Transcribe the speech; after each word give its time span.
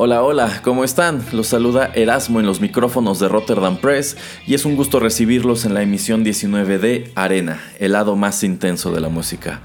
Hola, 0.00 0.22
hola, 0.22 0.60
¿cómo 0.62 0.84
están? 0.84 1.24
Los 1.32 1.48
saluda 1.48 1.90
Erasmo 1.92 2.38
en 2.38 2.46
los 2.46 2.60
micrófonos 2.60 3.18
de 3.18 3.26
Rotterdam 3.26 3.78
Press 3.78 4.16
y 4.46 4.54
es 4.54 4.64
un 4.64 4.76
gusto 4.76 5.00
recibirlos 5.00 5.64
en 5.64 5.74
la 5.74 5.82
emisión 5.82 6.22
19 6.22 6.78
de 6.78 7.10
Arena, 7.16 7.60
el 7.80 7.90
lado 7.94 8.14
más 8.14 8.44
intenso 8.44 8.92
de 8.92 9.00
la 9.00 9.08
música. 9.08 9.60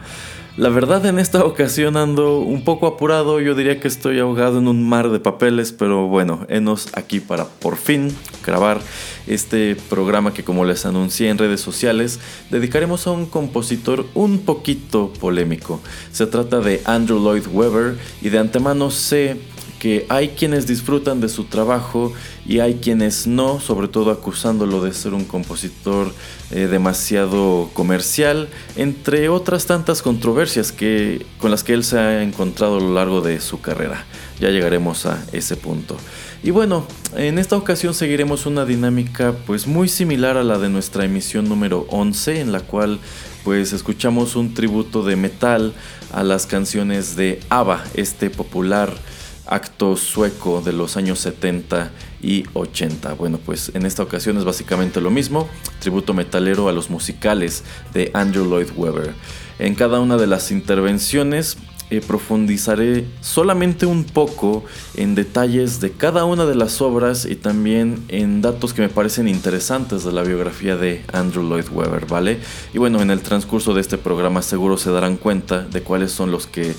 La 0.57 0.69
verdad 0.69 1.05
en 1.05 1.19
esta 1.19 1.45
ocasión 1.45 1.97
ando 1.97 2.39
un 2.39 2.63
poco 2.63 2.88
apurado, 2.88 3.41
yo 3.41 3.53
diría 3.53 3.79
que 3.79 3.88
estoy 3.88 4.19
ahogado 4.19 4.57
en 4.57 4.67
un 4.67 4.88
mar 4.89 5.09
de 5.09 5.19
papeles, 5.19 5.71
pero 5.71 6.07
bueno, 6.07 6.47
enos 6.49 6.89
aquí 6.93 7.19
para 7.19 7.45
por 7.45 7.75
fin 7.75 8.15
grabar 8.43 8.80
este 9.27 9.75
programa 9.75 10.33
que 10.33 10.43
como 10.43 10.65
les 10.65 10.88
anuncié 10.88 11.30
en 11.30 11.38
redes 11.38 11.61
sociales, 11.61 12.19
dedicaremos 12.49 13.05
a 13.05 13.11
un 13.11 13.27
compositor 13.27 14.08
un 14.15 14.39
poquito 14.39 15.13
polémico. 15.13 15.80
Se 16.11 16.25
trata 16.25 16.59
de 16.59 16.81
Andrew 16.86 17.19
Lloyd 17.19 17.45
Webber 17.52 17.97
y 18.23 18.30
de 18.30 18.39
antemano 18.39 18.89
sé 18.89 19.38
que 19.84 20.06
hay 20.08 20.30
quienes 20.30 20.66
disfrutan 20.66 21.20
de 21.20 21.28
su 21.28 21.44
trabajo 21.44 22.14
y 22.45 22.59
hay 22.59 22.76
quienes 22.76 23.28
no, 23.28 23.59
sobre 23.59 23.89
todo 23.89 24.12
acusándolo 24.12 24.81
de 24.81 24.94
ser 24.94 25.14
un 25.14 25.26
compositor 25.26 26.14
eh, 26.52 26.67
demasiado 26.67 27.70
comercial, 27.73 28.48
entre 28.78 29.28
otras 29.28 29.66
tantas 29.66 30.02
controversias 30.02 30.72
que, 30.72 31.26
con 31.38 31.52
las 31.52 31.66
que 31.66 31.73
él 31.73 31.84
se 31.84 32.00
ha 32.00 32.23
encontrado 32.23 32.78
a 32.78 32.80
lo 32.80 32.94
largo 32.94 33.20
de 33.20 33.42
su 33.42 33.59
carrera. 33.59 34.06
Ya 34.39 34.52
llegaremos 34.52 35.06
a 35.06 35.22
ese 35.34 35.58
punto. 35.58 35.98
Y 36.44 36.52
bueno, 36.52 36.88
en 37.17 37.38
esta 37.38 37.58
ocasión 37.58 37.94
seguiremos 37.94 38.45
una 38.45 38.64
dinámica 38.64 39.36
pues 39.45 39.67
muy 39.67 39.89
similar 39.89 40.38
a 40.38 40.45
la 40.45 40.59
de 40.59 40.70
nuestra 40.70 41.04
emisión 41.04 41.50
número 41.50 41.88
11 41.89 42.39
en 42.39 42.54
la 42.54 42.61
cual 42.61 43.00
pues 43.44 43.73
escuchamos 43.73 44.38
un 44.38 44.54
tributo 44.54 45.04
de 45.04 45.17
metal 45.17 45.73
a 46.14 46.23
las 46.23 46.45
canciones 46.45 47.17
de 47.17 47.42
ABBA, 47.50 47.84
este 47.95 48.30
popular 48.30 48.94
acto 49.45 49.97
sueco 49.97 50.61
de 50.61 50.73
los 50.73 50.97
años 50.97 51.19
70 51.19 51.91
y 52.22 52.45
80. 52.53 53.13
Bueno, 53.13 53.39
pues 53.44 53.72
en 53.73 53.86
esta 53.86 54.03
ocasión 54.03 54.38
es 54.38 54.45
básicamente 54.45 55.02
lo 55.02 55.11
mismo, 55.11 55.49
tributo 55.80 56.13
metalero 56.13 56.69
a 56.69 56.72
los 56.72 56.89
musicales 56.89 57.64
de 57.94 58.11
Andrew 58.14 58.45
Lloyd 58.45 58.69
Webber. 58.75 59.14
En 59.59 59.75
cada 59.75 59.99
una 59.99 60.17
de 60.17 60.27
las 60.27 60.52
intervenciones 60.52 61.58
eh, 61.89 62.02
profundizaré 62.02 63.05
solamente 63.21 63.86
un 63.86 64.03
poco 64.05 64.64
en 64.95 65.14
detalles 65.14 65.80
de 65.80 65.91
cada 65.91 66.25
una 66.25 66.45
de 66.45 66.55
las 66.55 66.81
obras 66.81 67.25
y 67.25 67.36
también 67.36 68.03
en 68.08 68.41
datos 68.41 68.73
que 68.73 68.81
me 68.81 68.89
parecen 68.89 69.27
interesantes 69.27 70.03
de 70.03 70.11
la 70.11 70.23
biografía 70.23 70.75
de 70.75 71.03
Andrew 71.11 71.44
Lloyd 71.44 71.69
Webber, 71.71 72.08
¿vale? 72.08 72.39
Y 72.73 72.80
bueno, 72.80 73.02
en 73.02 73.11
el 73.11 73.21
transcurso 73.21 73.75
de 73.75 73.81
este 73.81 73.99
programa 73.99 74.42
seguro 74.42 74.77
se 74.77 74.89
darán 74.92 75.17
cuenta 75.17 75.61
de 75.61 75.83
cuáles 75.83 76.11
son 76.11 76.31
los 76.31 76.48
que 76.48 76.73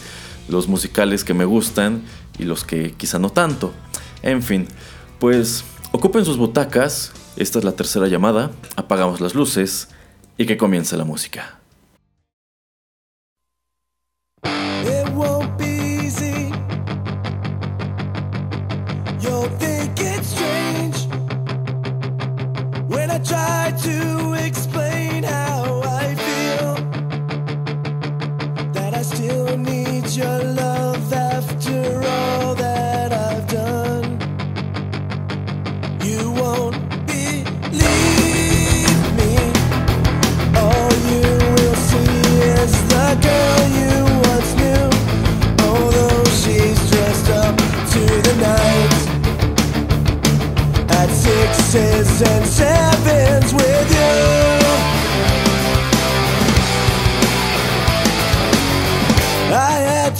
los 0.49 0.69
musicales 0.69 1.25
que 1.25 1.35
me 1.35 1.45
gustan 1.45 2.03
y 2.39 2.45
los 2.45 2.65
que 2.65 2.93
quizá 2.93 3.19
no 3.19 3.31
tanto. 3.31 3.73
En 4.23 4.43
fin, 4.43 4.69
pues 5.19 5.65
ocupen 5.93 6.25
sus 6.25 6.37
butacas, 6.37 7.13
esta 7.37 7.59
es 7.59 7.65
la 7.65 7.73
tercera 7.73 8.09
llamada, 8.09 8.51
apagamos 8.77 9.21
las 9.21 9.35
luces 9.35 9.89
y 10.37 10.47
que 10.47 10.57
comience 10.57 10.97
la 10.97 11.05
música. 11.05 11.64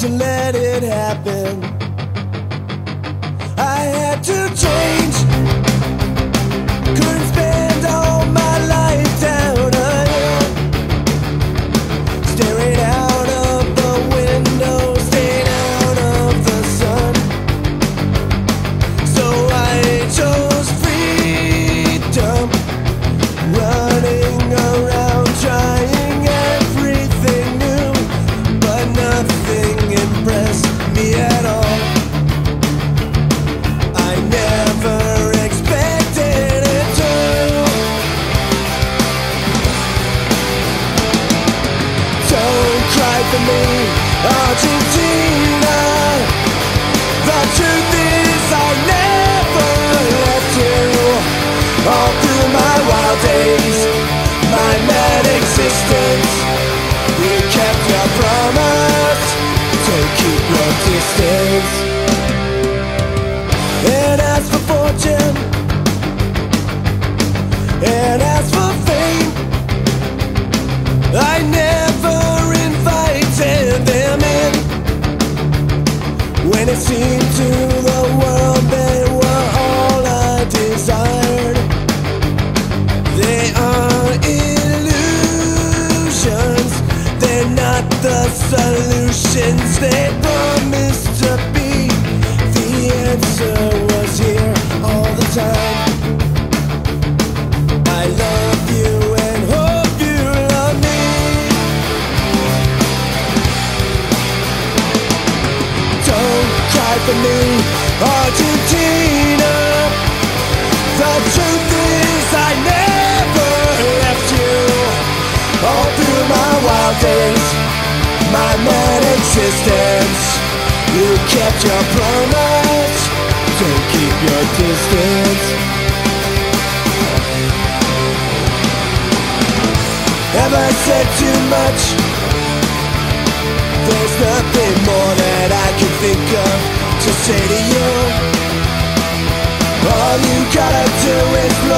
To 0.05 0.09
let 0.09 0.55
it 0.55 0.83
happen. 0.83 1.63
I 3.57 3.79
had 3.97 4.23
to 4.25 4.55
change. 4.55 5.04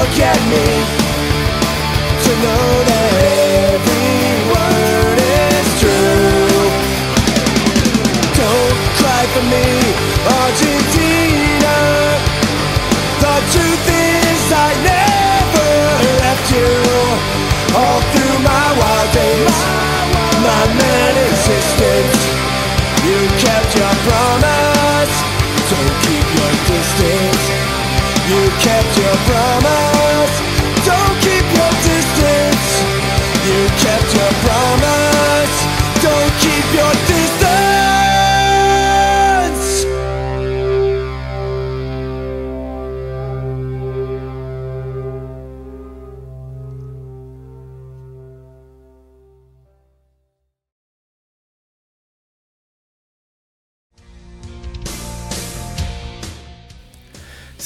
Look 0.06 0.20
at 0.20 0.50
me 0.50 0.75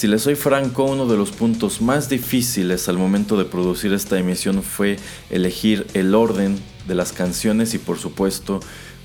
Si 0.00 0.06
les 0.06 0.22
soy 0.22 0.34
franco, 0.34 0.84
uno 0.84 1.06
de 1.06 1.18
los 1.18 1.30
puntos 1.30 1.82
más 1.82 2.08
difíciles 2.08 2.88
al 2.88 2.96
momento 2.96 3.36
de 3.36 3.44
producir 3.44 3.92
esta 3.92 4.18
emisión 4.18 4.62
fue 4.62 4.96
elegir 5.28 5.86
el 5.92 6.14
orden 6.14 6.58
de 6.88 6.94
las 6.94 7.12
canciones 7.12 7.74
y 7.74 7.78
por 7.78 7.98
supuesto 7.98 8.60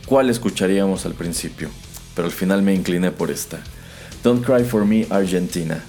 cuál 0.06 0.30
escucharíamos 0.30 1.06
al 1.06 1.14
principio, 1.14 1.70
pero 2.16 2.28
al 2.28 2.32
final 2.32 2.62
me 2.62 2.74
incliné 2.74 3.12
por 3.12 3.30
esta. 3.30 3.60
Don't 4.24 4.46
Cry 4.46 4.64
For 4.64 4.86
Me 4.86 5.06
Argentina. 5.10 5.84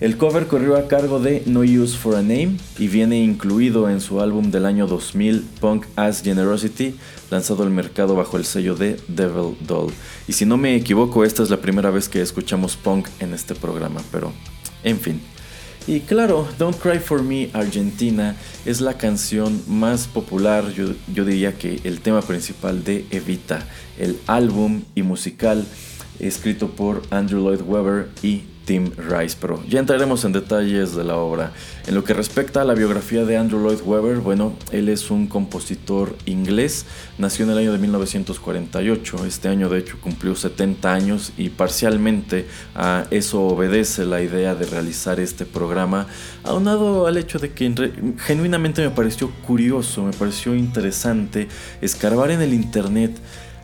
El 0.00 0.16
cover 0.16 0.46
corrió 0.46 0.78
a 0.78 0.88
cargo 0.88 1.20
de 1.20 1.42
No 1.44 1.60
Use 1.60 1.94
For 1.94 2.16
A 2.16 2.22
Name 2.22 2.56
y 2.78 2.88
viene 2.88 3.18
incluido 3.22 3.90
en 3.90 4.00
su 4.00 4.22
álbum 4.22 4.50
del 4.50 4.64
año 4.64 4.86
2000 4.86 5.42
Punk 5.60 5.84
As 5.94 6.22
Generosity, 6.22 6.94
lanzado 7.30 7.64
al 7.64 7.70
mercado 7.70 8.14
bajo 8.16 8.38
el 8.38 8.46
sello 8.46 8.74
de 8.74 8.98
Devil 9.08 9.58
Doll. 9.60 9.92
Y 10.26 10.32
si 10.32 10.46
no 10.46 10.56
me 10.56 10.74
equivoco, 10.74 11.22
esta 11.22 11.42
es 11.42 11.50
la 11.50 11.58
primera 11.58 11.90
vez 11.90 12.08
que 12.08 12.22
escuchamos 12.22 12.76
punk 12.76 13.08
en 13.18 13.34
este 13.34 13.54
programa, 13.54 14.00
pero 14.10 14.32
en 14.84 14.98
fin. 14.98 15.20
Y 15.86 16.00
claro, 16.00 16.48
Don't 16.58 16.78
Cry 16.78 16.98
For 16.98 17.22
Me 17.22 17.50
Argentina 17.52 18.36
es 18.64 18.80
la 18.80 18.96
canción 18.96 19.62
más 19.68 20.06
popular, 20.06 20.72
yo, 20.72 20.94
yo 21.12 21.26
diría 21.26 21.58
que 21.58 21.78
el 21.84 22.00
tema 22.00 22.22
principal 22.22 22.84
de 22.84 23.04
Evita, 23.10 23.68
el 23.98 24.18
álbum 24.26 24.80
y 24.94 25.02
musical 25.02 25.66
escrito 26.18 26.70
por 26.70 27.02
Andrew 27.10 27.42
Lloyd 27.42 27.62
Webber 27.62 28.08
y 28.22 28.44
Tim 28.70 28.92
Rice, 28.96 29.36
pero 29.40 29.60
ya 29.68 29.80
entraremos 29.80 30.24
en 30.24 30.30
detalles 30.30 30.94
de 30.94 31.02
la 31.02 31.16
obra. 31.16 31.52
En 31.88 31.96
lo 31.96 32.04
que 32.04 32.14
respecta 32.14 32.62
a 32.62 32.64
la 32.64 32.74
biografía 32.74 33.24
de 33.24 33.36
Andrew 33.36 33.60
Lloyd 33.60 33.80
Webber, 33.84 34.18
bueno, 34.18 34.54
él 34.70 34.88
es 34.88 35.10
un 35.10 35.26
compositor 35.26 36.14
inglés, 36.24 36.86
nació 37.18 37.46
en 37.46 37.50
el 37.50 37.58
año 37.58 37.72
de 37.72 37.78
1948, 37.78 39.26
este 39.26 39.48
año 39.48 39.68
de 39.68 39.80
hecho 39.80 39.96
cumplió 40.00 40.36
70 40.36 40.94
años 40.94 41.32
y 41.36 41.48
parcialmente 41.48 42.46
a 42.76 43.06
eso 43.10 43.42
obedece 43.42 44.04
la 44.04 44.22
idea 44.22 44.54
de 44.54 44.66
realizar 44.66 45.18
este 45.18 45.46
programa, 45.46 46.06
aunado 46.44 47.08
al 47.08 47.16
hecho 47.16 47.40
de 47.40 47.50
que 47.50 48.14
genuinamente 48.18 48.82
me 48.82 48.90
pareció 48.90 49.32
curioso, 49.44 50.04
me 50.04 50.12
pareció 50.12 50.54
interesante 50.54 51.48
escarbar 51.80 52.30
en 52.30 52.40
el 52.40 52.54
internet 52.54 53.18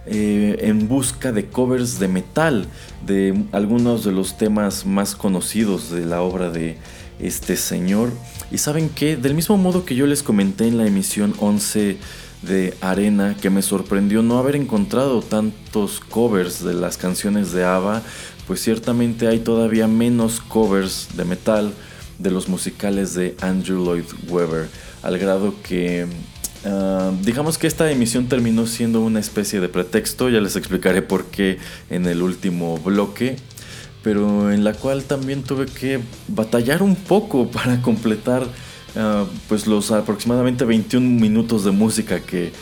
eh, 0.07 0.59
en 0.61 0.89
busca 0.89 1.33
de 1.33 1.47
covers 1.47 1.99
de 1.99 2.09
metal 2.09 2.67
de 3.05 3.45
algunos 3.53 4.05
de 4.05 4.13
los 4.13 4.39
temas 4.39 4.87
más 4.87 5.15
conocidos 5.17 5.91
de 5.91 6.05
la 6.05 6.23
obra 6.23 6.51
de 6.51 6.79
este 7.19 7.57
señor. 7.57 8.11
Y 8.51 8.59
saben 8.59 8.89
que, 8.89 9.17
del 9.17 9.35
mismo 9.35 9.57
modo 9.57 9.85
que 9.85 9.95
yo 9.95 10.07
les 10.07 10.23
comenté 10.23 10.69
en 10.69 10.79
la 10.79 10.87
emisión 10.87 11.35
11 11.39 11.99
de 12.43 12.75
Arena, 12.81 13.37
que 13.41 13.51
me 13.51 13.63
sorprendió 13.63 14.23
no 14.23 14.39
haber 14.39 14.57
encontrado 14.57 15.23
tantos 15.23 16.01
covers 16.01 16.63
de 16.63 16.75
las 16.75 16.97
canciones 16.97 17.53
de 17.53 17.65
ABBA, 17.65 18.03
pues 18.47 18.61
ciertamente 18.63 19.27
hay 19.27 19.41
todavía 19.41 19.89
menos 19.89 20.41
covers 20.41 21.09
de 21.17 21.25
metal 21.25 21.73
de 22.19 22.31
los 22.31 22.49
musicales 22.49 23.15
de 23.15 23.37
Andrew 23.41 23.85
Lloyd 23.85 24.05
Webber, 24.29 24.69
al 25.03 25.19
grado 25.19 25.55
que 25.63 26.07
Ah, 26.69 27.13
digamos 27.23 27.59
que 27.59 27.69
esta 27.69 27.89
emisión 27.93 28.27
terminó 28.27 28.67
siendo 28.67 29.01
una 29.01 29.21
especie 29.21 29.61
de 29.61 29.69
pretexto, 29.69 30.29
ya 30.29 30.41
les 30.41 30.57
explicaré 30.57 31.01
por 31.01 31.27
qué 31.27 31.59
en 31.91 32.07
el 32.07 32.23
último 32.23 32.79
bloque, 32.79 33.37
pero 34.03 34.51
en 34.51 34.65
la 34.65 34.73
cual 34.73 35.05
también 35.05 35.45
tuve 35.45 35.67
que 35.67 36.01
batallar 36.27 36.83
un 36.83 36.97
poco 36.97 37.49
para 37.53 37.81
completar 37.83 38.49
ah, 38.97 39.27
pues 39.49 39.69
los 39.69 39.93
aproximadamente 39.93 40.65
21 40.65 41.21
minutos 41.21 41.65
de 41.65 41.71
música 41.71 42.19
que 42.21 42.53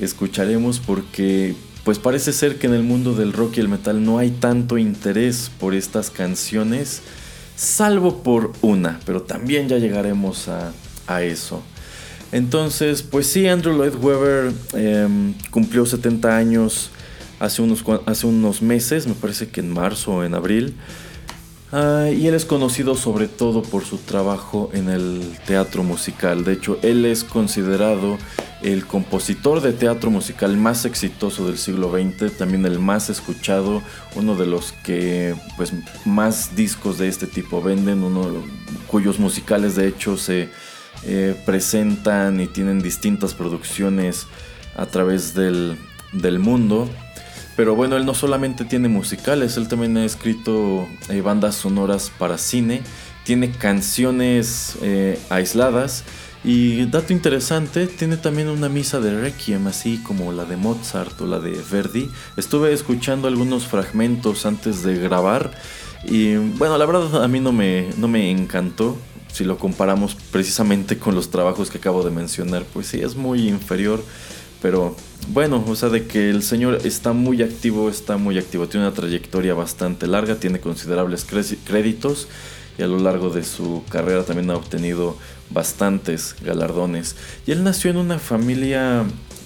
escucharemos 0.00 0.78
porque 0.78 1.54
pues 1.82 1.98
parece 1.98 2.34
ser 2.34 2.58
que 2.58 2.66
en 2.66 2.74
el 2.74 2.82
mundo 2.82 3.14
del 3.14 3.32
rock 3.32 3.56
y 3.56 3.60
el 3.60 3.68
metal 3.68 4.04
no 4.04 4.18
hay 4.18 4.32
tanto 4.32 4.76
interés 4.76 5.50
por 5.58 5.74
estas 5.74 6.10
canciones, 6.10 7.00
salvo 7.54 8.22
por 8.22 8.52
una, 8.60 9.00
pero 9.06 9.22
también 9.22 9.66
ya 9.68 9.78
llegaremos 9.78 10.48
a 10.48 11.22
eso. 11.22 11.62
Entonces, 12.36 13.02
pues 13.02 13.26
sí, 13.28 13.48
Andrew 13.48 13.74
Lloyd 13.74 13.94
Webber 13.94 14.52
em, 14.74 15.32
cumplió 15.50 15.86
70 15.86 16.36
años 16.36 16.90
hace 17.40 17.62
unos, 17.62 17.82
hace 18.04 18.26
unos 18.26 18.60
meses, 18.60 19.06
me 19.06 19.14
parece 19.14 19.48
que 19.48 19.60
en 19.60 19.72
marzo 19.72 20.16
o 20.16 20.22
en 20.22 20.34
abril. 20.34 20.74
Ah, 21.72 22.10
y 22.14 22.26
él 22.26 22.34
es 22.34 22.44
conocido 22.44 22.94
sobre 22.94 23.26
todo 23.26 23.62
por 23.62 23.86
su 23.86 23.96
trabajo 23.96 24.68
en 24.74 24.90
el 24.90 25.22
teatro 25.46 25.82
musical. 25.82 26.44
De 26.44 26.52
hecho, 26.52 26.78
él 26.82 27.06
es 27.06 27.24
considerado 27.24 28.18
el 28.62 28.86
compositor 28.86 29.62
de 29.62 29.72
teatro 29.72 30.10
musical 30.10 30.58
más 30.58 30.84
exitoso 30.84 31.46
del 31.46 31.56
siglo 31.56 31.90
XX, 31.90 32.36
también 32.36 32.66
el 32.66 32.78
más 32.80 33.08
escuchado, 33.08 33.80
uno 34.14 34.34
de 34.36 34.44
los 34.44 34.72
que 34.84 35.34
pues, 35.56 35.72
más 36.04 36.54
discos 36.54 36.98
de 36.98 37.08
este 37.08 37.26
tipo 37.26 37.62
venden, 37.62 38.04
cuyos 38.88 39.18
musicales 39.18 39.74
de 39.74 39.88
hecho 39.88 40.18
se 40.18 40.50
eh, 41.08 41.36
presentan 41.46 42.40
y 42.40 42.48
tienen 42.48 42.80
distintas 42.80 43.32
producciones 43.32 44.26
a 44.74 44.86
través 44.86 45.34
del, 45.34 45.78
mundo. 46.40 46.90
Pero 47.54 47.76
bueno, 47.76 47.96
él 47.96 48.04
no 48.04 48.12
solamente 48.12 48.64
tiene 48.64 48.88
musicales, 48.88 49.56
él 49.56 49.68
también 49.68 49.96
ha 49.98 50.04
escrito 50.04 50.88
eh, 51.08 51.20
bandas 51.20 51.54
sonoras 51.54 52.10
para 52.18 52.38
cine, 52.38 52.82
tiene 53.24 53.52
canciones 53.52 54.78
eh, 54.82 55.16
aisladas 55.30 56.02
y 56.42 56.86
dato 56.86 57.12
interesante, 57.12 57.86
tiene 57.86 58.16
también 58.16 58.48
una 58.48 58.68
misa 58.68 58.98
de 58.98 59.20
Requiem, 59.20 59.68
así 59.68 59.98
como 59.98 60.32
la 60.32 60.44
de 60.44 60.56
Mozart 60.56 61.20
o 61.20 61.26
la 61.26 61.38
de 61.38 61.52
Verdi. 61.70 62.10
Estuve 62.36 62.72
escuchando 62.72 63.28
algunos 63.28 63.66
fragmentos 63.66 64.44
antes 64.44 64.82
de 64.82 64.96
grabar 64.96 65.52
y 66.04 66.34
bueno, 66.34 66.76
la 66.76 66.84
verdad 66.84 67.22
a 67.22 67.28
mí 67.28 67.38
no 67.38 67.52
me, 67.52 67.90
no 67.96 68.08
me 68.08 68.28
encantó 68.30 68.98
si 69.36 69.44
lo 69.44 69.58
comparamos 69.58 70.16
precisamente 70.30 70.96
con 70.96 71.14
los 71.14 71.30
trabajos 71.30 71.70
que 71.70 71.76
acabo 71.76 72.02
de 72.02 72.10
mencionar, 72.10 72.64
pues 72.72 72.86
sí, 72.86 73.02
es 73.02 73.16
muy 73.16 73.48
inferior. 73.48 74.02
Pero 74.62 74.96
bueno, 75.28 75.62
o 75.68 75.76
sea, 75.76 75.90
de 75.90 76.06
que 76.06 76.30
el 76.30 76.42
señor 76.42 76.78
está 76.84 77.12
muy 77.12 77.42
activo, 77.42 77.90
está 77.90 78.16
muy 78.16 78.38
activo, 78.38 78.66
tiene 78.66 78.86
una 78.86 78.94
trayectoria 78.94 79.52
bastante 79.52 80.06
larga, 80.06 80.36
tiene 80.36 80.58
considerables 80.58 81.26
créditos 81.26 82.28
y 82.78 82.82
a 82.82 82.86
lo 82.86 82.98
largo 82.98 83.28
de 83.28 83.44
su 83.44 83.82
carrera 83.90 84.24
también 84.24 84.50
ha 84.50 84.56
obtenido 84.56 85.18
bastantes 85.50 86.34
galardones. 86.42 87.14
Y 87.46 87.52
él 87.52 87.62
nació 87.62 87.90
en 87.90 87.98
una 87.98 88.18
familia 88.18 89.04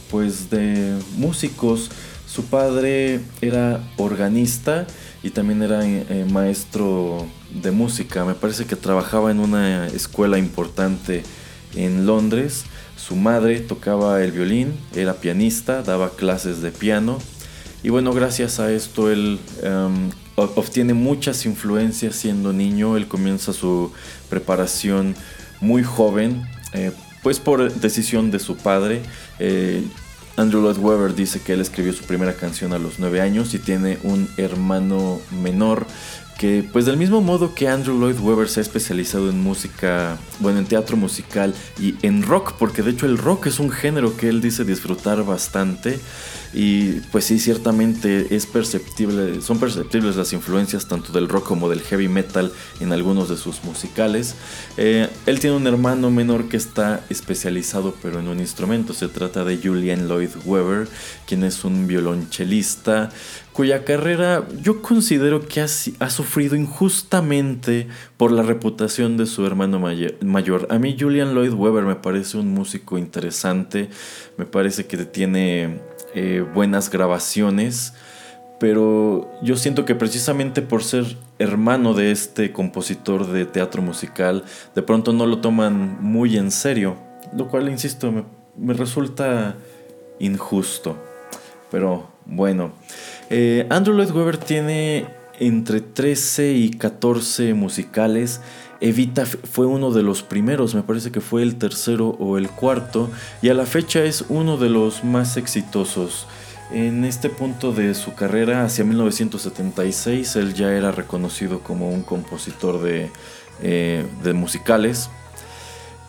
pues 0.08 0.50
de 0.50 0.96
músicos, 1.16 1.90
su 2.28 2.44
padre 2.44 3.20
era 3.40 3.80
organista 3.96 4.86
y 5.24 5.30
también 5.30 5.62
era 5.62 5.84
eh, 5.84 6.26
maestro 6.30 7.26
de 7.54 7.70
música. 7.70 8.24
Me 8.24 8.34
parece 8.34 8.66
que 8.66 8.76
trabajaba 8.76 9.30
en 9.30 9.40
una 9.40 9.86
escuela 9.88 10.38
importante 10.38 11.22
en 11.74 12.06
Londres. 12.06 12.64
Su 12.96 13.16
madre 13.16 13.60
tocaba 13.60 14.22
el 14.22 14.32
violín, 14.32 14.74
era 14.94 15.14
pianista, 15.14 15.82
daba 15.82 16.10
clases 16.10 16.60
de 16.60 16.70
piano 16.70 17.18
Y 17.82 17.88
bueno, 17.88 18.12
gracias 18.12 18.60
a 18.60 18.70
esto 18.70 19.10
él 19.10 19.40
em, 19.62 20.10
obtiene 20.36 20.94
muchas 20.94 21.46
influencias 21.46 22.14
siendo 22.16 22.52
niño. 22.52 22.96
Él 22.96 23.08
comienza 23.08 23.52
su 23.52 23.92
preparación 24.28 25.14
muy 25.60 25.82
joven, 25.82 26.42
eh, 26.72 26.92
pues 27.22 27.38
por 27.38 27.72
decisión 27.72 28.30
de 28.30 28.38
su 28.38 28.56
padre. 28.56 29.02
Eh, 29.38 29.82
Andrew 30.36 30.62
Lloyd 30.62 30.78
Webber 30.78 31.14
dice 31.14 31.40
que 31.40 31.52
él 31.52 31.60
escribió 31.60 31.92
su 31.92 32.04
primera 32.04 32.34
canción 32.34 32.72
a 32.72 32.78
los 32.78 32.98
9 32.98 33.20
años 33.20 33.52
y 33.54 33.58
tiene 33.58 33.98
un 34.04 34.28
hermano 34.36 35.20
menor 35.42 35.86
que 36.40 36.66
pues 36.72 36.86
del 36.86 36.96
mismo 36.96 37.20
modo 37.20 37.54
que 37.54 37.68
Andrew 37.68 38.00
Lloyd 38.00 38.18
Webber 38.18 38.48
se 38.48 38.60
ha 38.60 38.62
especializado 38.62 39.28
en 39.28 39.42
música, 39.42 40.16
bueno, 40.38 40.58
en 40.58 40.64
teatro 40.64 40.96
musical 40.96 41.54
y 41.78 41.96
en 42.00 42.22
rock, 42.22 42.54
porque 42.58 42.80
de 42.80 42.92
hecho 42.92 43.04
el 43.04 43.18
rock 43.18 43.48
es 43.48 43.60
un 43.60 43.70
género 43.70 44.16
que 44.16 44.30
él 44.30 44.40
dice 44.40 44.64
disfrutar 44.64 45.22
bastante, 45.22 46.00
y 46.54 46.92
pues 47.12 47.26
sí, 47.26 47.38
ciertamente 47.38 48.34
es 48.34 48.46
perceptible, 48.46 49.42
son 49.42 49.60
perceptibles 49.60 50.16
las 50.16 50.32
influencias 50.32 50.88
tanto 50.88 51.12
del 51.12 51.28
rock 51.28 51.46
como 51.46 51.68
del 51.68 51.82
heavy 51.82 52.08
metal 52.08 52.50
en 52.80 52.94
algunos 52.94 53.28
de 53.28 53.36
sus 53.36 53.62
musicales. 53.62 54.34
Eh, 54.78 55.08
él 55.26 55.40
tiene 55.40 55.56
un 55.56 55.66
hermano 55.66 56.10
menor 56.10 56.48
que 56.48 56.56
está 56.56 57.04
especializado 57.10 57.94
pero 58.02 58.18
en 58.18 58.28
un 58.28 58.40
instrumento. 58.40 58.94
Se 58.94 59.08
trata 59.08 59.44
de 59.44 59.58
Julian 59.58 60.08
Lloyd 60.08 60.30
Webber, 60.44 60.88
quien 61.26 61.44
es 61.44 61.64
un 61.64 61.86
violonchelista 61.86 63.10
cuya 63.60 63.84
carrera 63.84 64.48
yo 64.62 64.80
considero 64.80 65.46
que 65.46 65.60
ha, 65.60 65.68
sufrido 65.68 66.56
injustamente 66.56 67.88
por 68.16 68.32
la 68.32 68.42
reputación 68.42 69.18
de 69.18 69.26
su 69.26 69.44
hermano 69.44 69.78
mayor. 69.78 70.66
A 70.70 70.78
mí 70.78 70.96
Julian 70.98 71.34
Lloyd 71.34 71.52
Webber 71.52 71.84
me 71.84 71.96
parece 71.96 72.38
un 72.38 72.54
músico 72.54 72.96
interesante, 72.96 73.90
me 74.38 74.46
parece 74.46 74.86
que 74.86 74.96
tiene 75.04 75.78
eh, 76.14 76.42
buenas 76.54 76.88
grabaciones, 76.88 77.92
pero 78.58 79.30
yo 79.42 79.56
siento 79.56 79.84
que 79.84 79.94
precisamente 79.94 80.62
por 80.62 80.82
ser 80.82 81.18
hermano 81.38 81.92
de 81.92 82.12
este 82.12 82.52
compositor 82.52 83.26
de 83.26 83.44
teatro 83.44 83.82
musical, 83.82 84.42
de 84.74 84.80
pronto 84.80 85.12
no 85.12 85.26
lo 85.26 85.42
toman 85.42 85.98
muy 86.00 86.38
en 86.38 86.50
serio, 86.50 86.96
lo 87.36 87.48
cual, 87.48 87.68
insisto, 87.68 88.10
me, 88.56 88.72
resulta 88.72 89.54
injusto. 90.18 90.96
Pero 91.70 92.08
bueno, 92.24 92.72
eh, 93.30 93.66
Andrew 93.70 93.96
Lloyd 93.96 94.10
Webber 94.10 94.36
tiene 94.36 95.06
entre 95.38 95.80
13 95.80 96.52
y 96.52 96.70
14 96.70 97.54
musicales 97.54 98.40
Evita 98.80 99.26
fue 99.26 99.66
uno 99.66 99.90
de 99.90 100.02
los 100.02 100.22
primeros, 100.22 100.74
me 100.74 100.82
parece 100.82 101.12
que 101.12 101.20
fue 101.20 101.42
el 101.42 101.56
tercero 101.56 102.16
o 102.18 102.38
el 102.38 102.48
cuarto, 102.48 103.10
y 103.42 103.50
a 103.50 103.54
la 103.54 103.66
fecha 103.66 104.02
es 104.02 104.24
uno 104.30 104.56
de 104.56 104.70
los 104.70 105.04
más 105.04 105.36
exitosos. 105.36 106.26
En 106.72 107.04
este 107.04 107.28
punto 107.28 107.72
de 107.72 107.94
su 107.94 108.14
carrera, 108.14 108.64
hacia 108.64 108.84
1976, 108.84 110.36
él 110.36 110.54
ya 110.54 110.72
era 110.72 110.92
reconocido 110.92 111.60
como 111.60 111.90
un 111.90 112.02
compositor 112.02 112.80
eh, 112.86 114.06
de 114.22 114.32
musicales. 114.32 115.10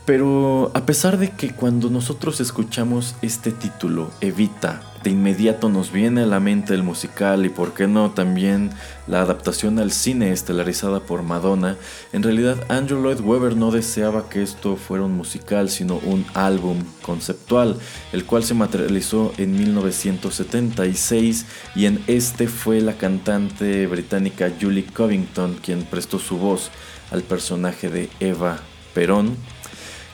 Pero 0.06 0.72
a 0.74 0.86
pesar 0.86 1.18
de 1.18 1.32
que 1.32 1.54
cuando 1.54 1.90
nosotros 1.90 2.40
escuchamos 2.40 3.16
este 3.22 3.52
título, 3.52 4.12
Evita, 4.22 4.82
de 5.04 5.10
inmediato 5.10 5.70
nos 5.70 5.92
viene 5.92 6.22
a 6.22 6.26
la 6.26 6.40
mente 6.40 6.74
el 6.74 6.84
musical 6.84 7.46
y 7.46 7.50
por 7.50 7.74
qué 7.74 7.88
no 7.88 8.12
también 8.12 8.72
la 9.08 9.22
adaptación 9.22 9.80
al 9.80 9.92
cine 9.92 10.32
estelarizada 10.32 11.00
por 11.00 11.24
Madonna, 11.24 11.78
en 12.14 12.24
realidad 12.24 12.64
Andrew 12.70 13.02
Lloyd 13.02 13.20
Webber 13.22 13.56
no 13.56 13.72
deseaba 13.72 14.30
que 14.30 14.44
esto 14.44 14.76
fuera 14.76 15.06
un 15.06 15.18
musical 15.18 15.70
sino 15.70 15.98
un 15.98 16.26
álbum 16.34 16.78
conceptual, 17.02 17.78
el 18.14 18.26
cual 18.26 18.44
se 18.44 18.54
materializó 18.54 19.34
en 19.38 19.58
1976 19.58 21.46
y 21.76 21.86
en 21.86 22.04
este 22.08 22.48
fue 22.48 22.82
la 22.82 22.94
cantante 22.94 23.88
británica 23.88 24.52
Julie 24.60 24.86
Covington 24.86 25.56
quien 25.62 25.84
prestó 25.84 26.20
su 26.20 26.38
voz 26.38 26.70
al 27.12 27.24
personaje 27.24 27.90
de 27.90 28.10
Eva 28.20 28.60
Perón. 28.94 29.36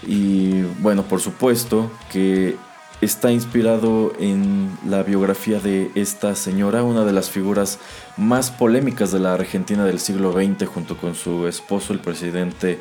Y 0.06 0.62
bueno, 0.80 1.04
por 1.04 1.22
supuesto 1.22 1.92
que 2.12 2.56
está 3.02 3.32
inspirado 3.32 4.14
en 4.20 4.78
la 4.88 5.04
biografía 5.04 5.60
de 5.60 5.92
esta 5.96 6.36
señora, 6.36 6.84
una 6.84 7.06
de 7.06 7.14
las 7.14 7.30
figuras 7.30 7.80
más 8.18 8.50
polémicas 8.50 9.12
de 9.12 9.20
la 9.20 9.34
Argentina 9.34 9.86
del 9.86 10.00
siglo 10.00 10.34
XX, 10.34 10.68
junto 10.68 10.98
con 10.98 11.16
su 11.16 11.48
esposo, 11.48 11.94
el 11.94 12.00
presidente 12.00 12.80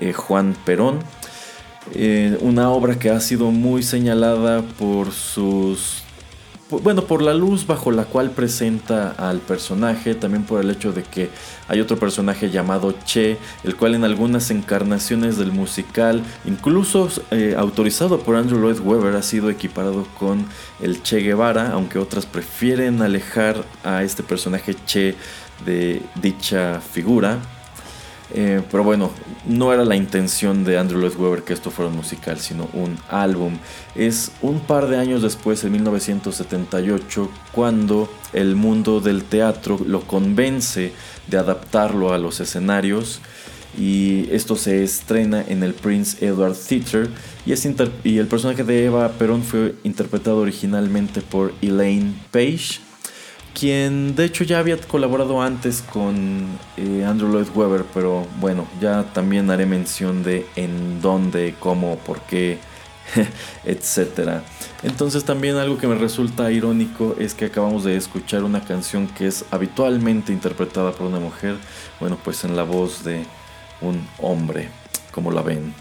eh, 0.00 0.12
Juan 0.12 0.56
Perón. 0.64 1.00
Eh, 1.94 2.38
una 2.40 2.70
obra 2.70 2.98
que 2.98 3.10
ha 3.10 3.20
sido 3.20 3.50
muy 3.50 3.82
señalada 3.82 4.62
por 4.62 5.12
sus 5.12 6.01
bueno, 6.80 7.04
por 7.04 7.22
la 7.22 7.34
luz 7.34 7.66
bajo 7.66 7.90
la 7.90 8.04
cual 8.04 8.30
presenta 8.30 9.10
al 9.10 9.38
personaje, 9.40 10.14
también 10.14 10.44
por 10.44 10.60
el 10.60 10.70
hecho 10.70 10.92
de 10.92 11.02
que 11.02 11.30
hay 11.68 11.80
otro 11.80 11.98
personaje 11.98 12.50
llamado 12.50 12.94
Che, 13.04 13.38
el 13.64 13.76
cual 13.76 13.94
en 13.94 14.04
algunas 14.04 14.50
encarnaciones 14.50 15.36
del 15.36 15.52
musical, 15.52 16.22
incluso 16.44 17.08
eh, 17.30 17.54
autorizado 17.58 18.20
por 18.20 18.36
Andrew 18.36 18.60
Lloyd 18.60 18.80
Webber, 18.80 19.14
ha 19.16 19.22
sido 19.22 19.50
equiparado 19.50 20.06
con 20.18 20.46
el 20.80 21.02
Che 21.02 21.18
Guevara, 21.20 21.72
aunque 21.72 21.98
otras 21.98 22.26
prefieren 22.26 23.02
alejar 23.02 23.64
a 23.84 24.02
este 24.02 24.22
personaje 24.22 24.74
Che 24.86 25.14
de 25.66 26.02
dicha 26.20 26.80
figura. 26.80 27.38
Eh, 28.34 28.62
pero 28.70 28.82
bueno, 28.82 29.10
no 29.46 29.72
era 29.72 29.84
la 29.84 29.94
intención 29.94 30.64
de 30.64 30.78
Andrew 30.78 31.00
Lloyd 31.00 31.16
Webber 31.16 31.42
que 31.42 31.52
esto 31.52 31.70
fuera 31.70 31.90
un 31.90 31.96
musical, 31.96 32.38
sino 32.38 32.68
un 32.72 32.98
álbum. 33.08 33.58
Es 33.94 34.32
un 34.40 34.60
par 34.60 34.88
de 34.88 34.98
años 34.98 35.22
después, 35.22 35.62
en 35.64 35.72
1978, 35.72 37.30
cuando 37.52 38.10
el 38.32 38.56
mundo 38.56 39.00
del 39.00 39.24
teatro 39.24 39.78
lo 39.86 40.02
convence 40.02 40.92
de 41.26 41.38
adaptarlo 41.38 42.12
a 42.12 42.18
los 42.18 42.40
escenarios. 42.40 43.20
Y 43.78 44.28
esto 44.30 44.56
se 44.56 44.82
estrena 44.82 45.42
en 45.46 45.62
el 45.62 45.72
Prince 45.72 46.24
Edward 46.24 46.56
Theatre. 46.56 47.08
Y, 47.46 47.52
y 48.08 48.18
el 48.18 48.26
personaje 48.26 48.64
de 48.64 48.84
Eva 48.84 49.10
Perón 49.12 49.42
fue 49.42 49.74
interpretado 49.82 50.38
originalmente 50.38 51.22
por 51.22 51.52
Elaine 51.62 52.14
Page 52.30 52.80
quien 53.58 54.14
de 54.14 54.24
hecho 54.24 54.44
ya 54.44 54.58
había 54.58 54.76
colaborado 54.76 55.40
antes 55.42 55.82
con 55.82 56.46
eh, 56.76 57.04
Andrew 57.06 57.30
Lloyd 57.30 57.48
Webber, 57.54 57.84
pero 57.92 58.26
bueno, 58.40 58.66
ya 58.80 59.04
también 59.12 59.50
haré 59.50 59.66
mención 59.66 60.22
de 60.22 60.46
en 60.56 61.00
dónde, 61.00 61.54
cómo, 61.58 61.98
por 61.98 62.20
qué, 62.22 62.58
etcétera. 63.64 64.42
Entonces 64.82 65.24
también 65.24 65.56
algo 65.56 65.78
que 65.78 65.86
me 65.86 65.94
resulta 65.94 66.50
irónico 66.50 67.16
es 67.18 67.34
que 67.34 67.46
acabamos 67.46 67.84
de 67.84 67.96
escuchar 67.96 68.44
una 68.44 68.64
canción 68.64 69.06
que 69.08 69.26
es 69.26 69.44
habitualmente 69.50 70.32
interpretada 70.32 70.92
por 70.92 71.06
una 71.06 71.20
mujer, 71.20 71.56
bueno, 72.00 72.18
pues 72.22 72.44
en 72.44 72.56
la 72.56 72.64
voz 72.64 73.04
de 73.04 73.24
un 73.80 74.06
hombre, 74.18 74.68
como 75.12 75.30
la 75.30 75.42
ven. 75.42 75.74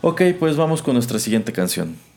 Ok, 0.00 0.22
pues 0.38 0.56
vamos 0.56 0.82
con 0.82 0.94
nuestra 0.94 1.18
siguiente 1.18 1.52
canción. 1.52 2.09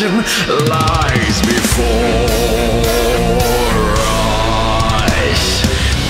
Lies 0.00 1.42
before 1.42 2.24
us. 3.98 5.62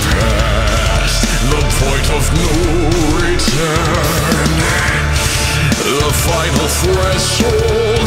Past 0.07 1.27
the 1.51 1.61
point 1.81 2.07
of 2.15 2.23
no 2.39 2.51
return, 3.19 4.51
the 5.83 6.09
final 6.13 6.67
threshold. 6.69 8.00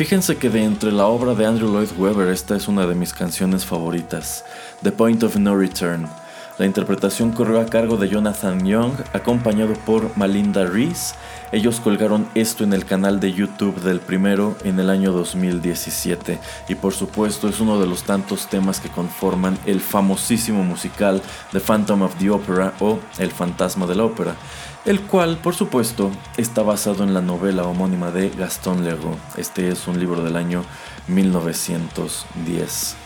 Fíjense 0.00 0.38
que 0.38 0.48
de 0.48 0.64
entre 0.64 0.92
la 0.92 1.04
obra 1.04 1.34
de 1.34 1.44
Andrew 1.44 1.70
Lloyd 1.70 1.90
Webber 1.98 2.28
esta 2.28 2.56
es 2.56 2.68
una 2.68 2.86
de 2.86 2.94
mis 2.94 3.12
canciones 3.12 3.66
favoritas, 3.66 4.46
The 4.82 4.92
Point 4.92 5.22
of 5.24 5.36
No 5.36 5.54
Return. 5.54 6.08
La 6.56 6.64
interpretación 6.64 7.32
corrió 7.32 7.60
a 7.60 7.66
cargo 7.66 7.98
de 7.98 8.08
Jonathan 8.08 8.66
Young, 8.66 8.94
acompañado 9.12 9.74
por 9.84 10.16
Malinda 10.16 10.64
Reese. 10.64 11.16
Ellos 11.52 11.80
colgaron 11.80 12.26
esto 12.34 12.64
en 12.64 12.72
el 12.72 12.86
canal 12.86 13.20
de 13.20 13.34
YouTube 13.34 13.78
del 13.82 14.00
primero 14.00 14.56
en 14.64 14.80
el 14.80 14.88
año 14.88 15.12
2017 15.12 16.38
y 16.68 16.74
por 16.76 16.94
supuesto 16.94 17.50
es 17.50 17.60
uno 17.60 17.78
de 17.78 17.86
los 17.86 18.04
tantos 18.04 18.46
temas 18.46 18.80
que 18.80 18.88
conforman 18.88 19.58
el 19.66 19.82
famosísimo 19.82 20.64
musical 20.64 21.20
The 21.52 21.60
Phantom 21.60 22.00
of 22.00 22.14
the 22.16 22.30
Opera 22.30 22.72
o 22.80 22.98
El 23.18 23.32
Fantasma 23.32 23.86
de 23.86 23.96
la 23.96 24.04
Ópera, 24.04 24.34
el 24.84 25.00
cual 25.02 25.38
por 25.38 25.54
supuesto 25.54 26.10
está 26.36 26.62
basado 26.62 27.04
en 27.04 27.14
la 27.14 27.20
novela 27.20 27.64
homónima 27.64 28.10
de 28.10 28.30
Gaston 28.30 28.84
Leroux. 28.84 29.16
Este 29.36 29.68
es 29.68 29.86
un 29.86 29.98
libro 30.00 30.22
del 30.22 30.36
año 30.36 30.64
1910. 31.08 32.96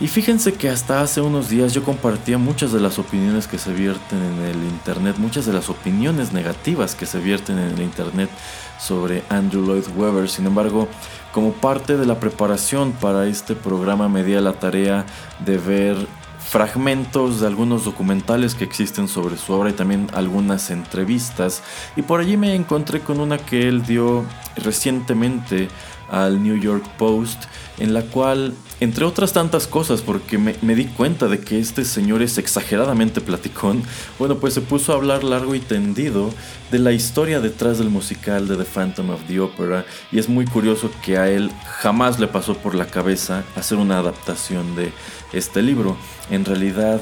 Y 0.00 0.08
fíjense 0.08 0.54
que 0.54 0.70
hasta 0.70 1.02
hace 1.02 1.20
unos 1.20 1.50
días 1.50 1.74
yo 1.74 1.84
compartía 1.84 2.38
muchas 2.38 2.72
de 2.72 2.80
las 2.80 2.98
opiniones 2.98 3.46
que 3.46 3.58
se 3.58 3.74
vierten 3.74 4.18
en 4.22 4.40
el 4.46 4.56
Internet, 4.64 5.16
muchas 5.18 5.44
de 5.44 5.52
las 5.52 5.68
opiniones 5.68 6.32
negativas 6.32 6.94
que 6.94 7.04
se 7.04 7.18
vierten 7.18 7.58
en 7.58 7.68
el 7.74 7.82
Internet 7.82 8.30
sobre 8.78 9.22
Andrew 9.28 9.62
Lloyd 9.62 9.84
Webber. 9.94 10.26
Sin 10.30 10.46
embargo, 10.46 10.88
como 11.32 11.52
parte 11.52 11.98
de 11.98 12.06
la 12.06 12.18
preparación 12.18 12.92
para 12.92 13.26
este 13.26 13.54
programa 13.54 14.08
me 14.08 14.24
di 14.24 14.34
a 14.34 14.40
la 14.40 14.54
tarea 14.54 15.04
de 15.44 15.58
ver 15.58 16.06
fragmentos 16.50 17.40
de 17.40 17.46
algunos 17.46 17.84
documentales 17.84 18.56
que 18.56 18.64
existen 18.64 19.06
sobre 19.06 19.36
su 19.36 19.52
obra 19.52 19.70
y 19.70 19.74
también 19.74 20.08
algunas 20.12 20.72
entrevistas. 20.72 21.62
Y 21.94 22.02
por 22.02 22.18
allí 22.18 22.36
me 22.36 22.56
encontré 22.56 22.98
con 23.00 23.20
una 23.20 23.38
que 23.38 23.68
él 23.68 23.84
dio 23.84 24.24
recientemente 24.56 25.68
al 26.10 26.42
New 26.42 26.56
York 26.56 26.84
Post, 26.98 27.44
en 27.78 27.94
la 27.94 28.02
cual 28.02 28.52
entre 28.80 29.04
otras 29.04 29.32
tantas 29.32 29.68
cosas, 29.68 30.00
porque 30.00 30.38
me, 30.38 30.74
di 30.74 30.86
cuenta 30.86 31.28
de 31.28 31.38
que 31.38 31.60
este 31.60 31.84
señor 31.84 32.20
es 32.20 32.36
exageradamente 32.36 33.20
platicón, 33.20 33.84
bueno, 34.18 34.38
pues 34.38 34.54
se 34.54 34.60
puso 34.60 34.92
a 34.92 34.96
hablar 34.96 35.22
largo 35.22 35.54
y 35.54 35.60
tendido 35.60 36.32
de 36.72 36.78
la 36.78 36.90
historia 36.90 37.40
detrás 37.40 37.78
del 37.78 37.90
musical 37.90 38.48
de 38.48 38.56
The 38.56 38.64
Phantom 38.64 39.10
of 39.10 39.20
the 39.28 39.38
Opera, 39.38 39.84
y 40.10 40.18
es 40.18 40.28
muy 40.28 40.46
curioso 40.46 40.90
que 41.02 41.18
a 41.18 41.28
él 41.28 41.52
jamás 41.78 42.18
le 42.18 42.26
pasó 42.26 42.54
por 42.56 42.74
la 42.74 42.86
cabeza 42.86 43.44
hacer 43.54 43.78
una 43.78 43.98
adaptación 43.98 44.74
de 44.74 44.92
este 45.32 45.62
libro. 45.62 45.96
En 46.30 46.44
realidad, 46.44 47.00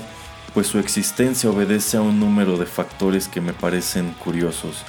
pues 0.54 0.66
su 0.66 0.78
existencia 0.78 1.50
obedece 1.50 1.96
a 1.96 2.02
un 2.02 2.18
número 2.18 2.56
de 2.56 2.66
factores 2.66 3.28
que 3.28 3.40
me 3.40 3.52
parecen 3.52 4.12
curiosos. 4.12 4.84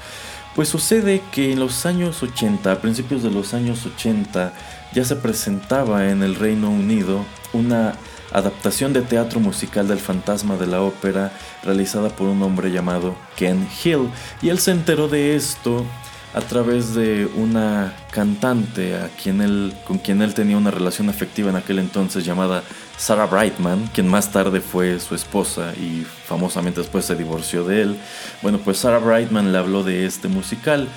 Pues 0.55 0.69
sucede 0.69 1.21
que 1.31 1.51
en 1.51 1.59
los 1.59 1.85
años 1.85 2.23
80, 2.23 2.71
a 2.71 2.81
principios 2.81 3.23
de 3.23 3.31
los 3.31 3.53
años 3.53 3.85
80, 3.85 4.53
ya 4.93 5.05
se 5.05 5.15
presentaba 5.15 6.09
en 6.09 6.23
el 6.23 6.35
Reino 6.35 6.69
Unido 6.69 7.23
una 7.53 7.93
adaptación 8.31 8.93
de 8.93 9.01
teatro 9.01 9.39
musical 9.39 9.87
del 9.87 9.99
fantasma 9.99 10.55
de 10.57 10.67
la 10.67 10.81
ópera 10.81 11.31
realizada 11.63 12.09
por 12.09 12.27
un 12.27 12.41
hombre 12.43 12.71
llamado 12.71 13.15
Ken 13.35 13.67
Hill 13.83 14.09
y 14.41 14.49
él 14.49 14.59
se 14.59 14.71
enteró 14.71 15.07
de 15.07 15.35
esto 15.35 15.85
a 16.33 16.41
través 16.41 16.93
de 16.93 17.27
una 17.35 17.93
cantante 18.11 18.95
a 18.95 19.09
quien 19.21 19.41
él, 19.41 19.73
con 19.87 19.97
quien 19.97 20.21
él 20.21 20.33
tenía 20.33 20.57
una 20.57 20.71
relación 20.71 21.09
afectiva 21.09 21.49
en 21.49 21.55
aquel 21.55 21.79
entonces 21.79 22.23
llamada 22.23 22.63
Sarah 22.97 23.25
Brightman, 23.25 23.89
quien 23.93 24.07
más 24.07 24.31
tarde 24.31 24.61
fue 24.61 24.99
su 24.99 25.15
esposa 25.15 25.73
y 25.75 26.05
famosamente 26.25 26.81
después 26.81 27.05
se 27.05 27.15
divorció 27.15 27.63
de 27.63 27.81
él. 27.81 27.97
Bueno, 28.41 28.59
pues 28.59 28.77
Sarah 28.77 28.99
Brightman 28.99 29.51
le 29.51 29.57
habló 29.57 29.83
de 29.83 30.05
este 30.05 30.27
musical 30.27 30.87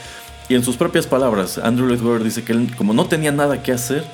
y 0.48 0.54
en 0.54 0.64
sus 0.64 0.76
propias 0.76 1.06
palabras, 1.06 1.58
Andrew 1.58 1.88
Lloyd 1.88 2.02
Webber 2.02 2.24
dice 2.24 2.44
que 2.44 2.52
él, 2.52 2.74
como 2.76 2.92
no 2.92 3.06
tenía 3.06 3.32
nada 3.32 3.62
que 3.62 3.72
hacer, 3.72 4.04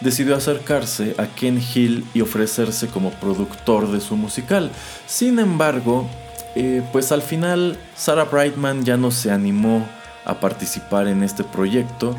decidió 0.00 0.36
acercarse 0.36 1.14
a 1.18 1.26
Ken 1.26 1.60
Hill 1.60 2.04
y 2.14 2.20
ofrecerse 2.20 2.86
como 2.86 3.10
productor 3.10 3.90
de 3.90 4.00
su 4.00 4.16
musical. 4.16 4.70
Sin 5.06 5.40
embargo, 5.40 6.08
eh, 6.54 6.82
pues 6.92 7.10
al 7.10 7.22
final 7.22 7.76
Sarah 7.96 8.24
Brightman 8.24 8.84
ya 8.84 8.96
no 8.96 9.10
se 9.10 9.30
animó 9.30 9.88
a 10.28 10.40
participar 10.40 11.08
en 11.08 11.24
este 11.24 11.42
proyecto. 11.42 12.14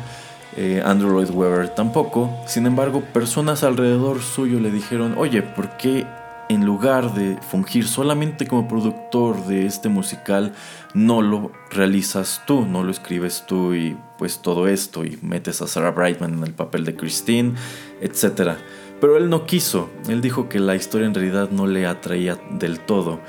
Eh, 0.56 0.82
Andrew 0.84 1.12
Lloyd 1.12 1.30
Webber 1.30 1.68
tampoco. 1.70 2.30
Sin 2.46 2.66
embargo, 2.66 3.02
personas 3.12 3.62
alrededor 3.64 4.20
suyo 4.20 4.60
le 4.60 4.70
dijeron, 4.70 5.14
oye, 5.16 5.42
¿por 5.42 5.76
qué 5.78 6.06
en 6.50 6.66
lugar 6.66 7.14
de 7.14 7.38
fungir 7.48 7.86
solamente 7.86 8.48
como 8.48 8.66
productor 8.66 9.46
de 9.46 9.66
este 9.66 9.88
musical, 9.88 10.52
no 10.94 11.22
lo 11.22 11.52
realizas 11.70 12.42
tú, 12.44 12.66
no 12.66 12.82
lo 12.82 12.90
escribes 12.90 13.44
tú 13.46 13.72
y 13.72 13.96
pues 14.18 14.40
todo 14.40 14.66
esto 14.66 15.04
y 15.04 15.16
metes 15.22 15.62
a 15.62 15.68
Sarah 15.68 15.92
Brightman 15.92 16.34
en 16.34 16.42
el 16.42 16.52
papel 16.52 16.84
de 16.84 16.96
Christine, 16.96 17.54
etc. 18.00 18.54
Pero 19.00 19.16
él 19.16 19.30
no 19.30 19.46
quiso, 19.46 19.90
él 20.08 20.20
dijo 20.20 20.48
que 20.48 20.58
la 20.58 20.74
historia 20.74 21.06
en 21.06 21.14
realidad 21.14 21.50
no 21.50 21.68
le 21.68 21.86
atraía 21.86 22.36
del 22.50 22.80
todo. 22.80 23.20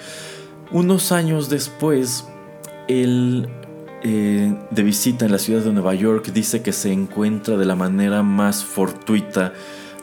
Unos 0.72 1.12
años 1.12 1.48
después, 1.48 2.28
él 2.88 3.48
eh, 4.04 4.54
de 4.70 4.84
visita 4.84 5.26
en 5.26 5.32
la 5.32 5.38
ciudad 5.38 5.62
de 5.62 5.72
Nueva 5.72 5.94
York 5.94 6.32
dice 6.34 6.62
que 6.62 6.74
se 6.74 6.92
encuentra 6.92 7.58
de 7.58 7.66
la 7.66 7.76
manera 7.76 8.24
más 8.24 8.64
fortuita 8.64 9.54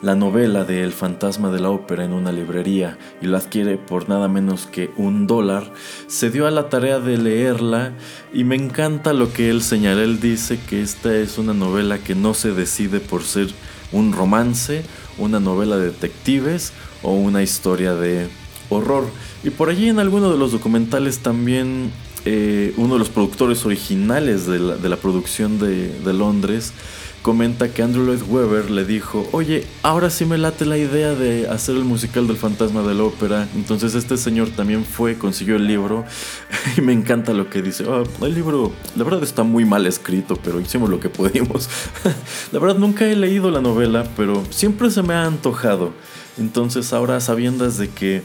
la 0.01 0.15
novela 0.15 0.63
de 0.63 0.83
El 0.83 0.93
fantasma 0.93 1.51
de 1.51 1.59
la 1.59 1.69
ópera 1.69 2.05
en 2.05 2.13
una 2.13 2.31
librería 2.31 2.97
y 3.21 3.27
la 3.27 3.39
adquiere 3.39 3.77
por 3.77 4.07
nada 4.07 4.27
menos 4.27 4.65
que 4.65 4.91
un 4.95 5.27
dólar, 5.27 5.73
se 6.07 6.29
dio 6.29 6.47
a 6.47 6.51
la 6.51 6.69
tarea 6.69 6.99
de 6.99 7.17
leerla 7.17 7.91
y 8.33 8.43
me 8.43 8.55
encanta 8.55 9.13
lo 9.13 9.33
que 9.33 9.49
él 9.49 9.61
señala. 9.61 10.03
Él 10.03 10.19
dice 10.19 10.59
que 10.69 10.81
esta 10.81 11.13
es 11.15 11.37
una 11.37 11.53
novela 11.53 11.97
que 11.97 12.15
no 12.15 12.33
se 12.33 12.51
decide 12.51 12.99
por 12.99 13.23
ser 13.23 13.49
un 13.91 14.13
romance, 14.13 14.83
una 15.17 15.39
novela 15.39 15.77
de 15.77 15.87
detectives 15.87 16.71
o 17.03 17.13
una 17.13 17.43
historia 17.43 17.95
de 17.95 18.29
horror. 18.69 19.05
Y 19.43 19.49
por 19.49 19.69
allí 19.69 19.89
en 19.89 19.99
alguno 19.99 20.31
de 20.31 20.37
los 20.37 20.51
documentales 20.51 21.19
también 21.19 21.91
eh, 22.25 22.73
uno 22.77 22.93
de 22.93 22.99
los 22.99 23.09
productores 23.09 23.65
originales 23.65 24.45
de 24.45 24.59
la, 24.59 24.97
producción 24.97 25.59
de 25.59 26.13
Londres, 26.13 26.73
comenta 27.21 27.71
que 27.73 27.83
Andrew 27.83 28.05
Lloyd 28.05 28.23
Webber 28.27 28.71
le 28.71 28.85
dijo, 28.85 29.27
oye, 29.31 29.65
ahora 29.83 30.09
sí 30.09 30.25
me 30.25 30.37
late 30.37 30.65
la 30.65 30.77
idea 30.77 31.13
de 31.15 31.47
hacer 31.49 31.75
el 31.75 31.83
musical 31.83 32.27
del 32.27 32.37
fantasma 32.37 32.81
de 32.81 32.93
la 32.93 33.03
ópera. 33.03 33.47
Entonces 33.55 33.95
este 33.95 34.17
señor 34.17 34.49
también 34.49 34.85
fue, 34.85 35.17
consiguió 35.17 35.55
el 35.55 35.67
libro 35.67 36.05
y 36.77 36.81
me 36.81 36.93
encanta 36.93 37.33
lo 37.33 37.49
que 37.49 37.61
dice. 37.61 37.85
Oh, 37.85 38.03
el 38.25 38.33
libro, 38.33 38.71
la 38.95 39.03
verdad 39.03 39.23
está 39.23 39.43
muy 39.43 39.65
mal 39.65 39.85
escrito, 39.85 40.37
pero 40.43 40.59
hicimos 40.61 40.89
lo 40.89 40.99
que 40.99 41.09
pudimos. 41.09 41.69
la 42.51 42.59
verdad 42.59 42.77
nunca 42.77 43.05
he 43.05 43.15
leído 43.15 43.51
la 43.51 43.61
novela, 43.61 44.07
pero 44.15 44.43
siempre 44.49 44.89
se 44.89 45.03
me 45.03 45.13
ha 45.13 45.25
antojado. 45.25 45.93
Entonces 46.37 46.93
ahora 46.93 47.19
sabiendas 47.19 47.77
de 47.77 47.89
que 47.89 48.21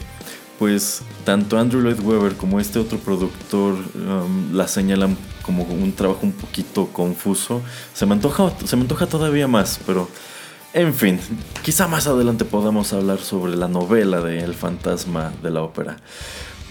pues 0.59 1.01
tanto 1.23 1.57
Andrew 1.57 1.81
Lloyd 1.81 1.99
Webber 1.99 2.35
como 2.35 2.59
este 2.59 2.79
otro 2.79 2.97
productor 2.97 3.73
um, 3.73 4.53
la 4.53 4.67
señalan 4.67 5.17
como 5.41 5.63
un 5.63 5.93
trabajo 5.93 6.21
un 6.23 6.31
poquito 6.31 6.87
confuso. 6.87 7.61
Se 7.93 8.05
me 8.05 8.13
antoja, 8.13 8.51
se 8.65 8.75
me 8.75 8.83
antoja 8.83 9.07
todavía 9.07 9.47
más, 9.47 9.79
pero 9.85 10.09
en 10.73 10.93
fin, 10.93 11.19
quizá 11.63 11.87
más 11.87 12.07
adelante 12.07 12.45
podamos 12.45 12.93
hablar 12.93 13.19
sobre 13.19 13.55
la 13.55 13.67
novela 13.67 14.21
de 14.21 14.39
El 14.39 14.53
fantasma 14.53 15.33
de 15.41 15.51
la 15.51 15.61
ópera. 15.61 15.97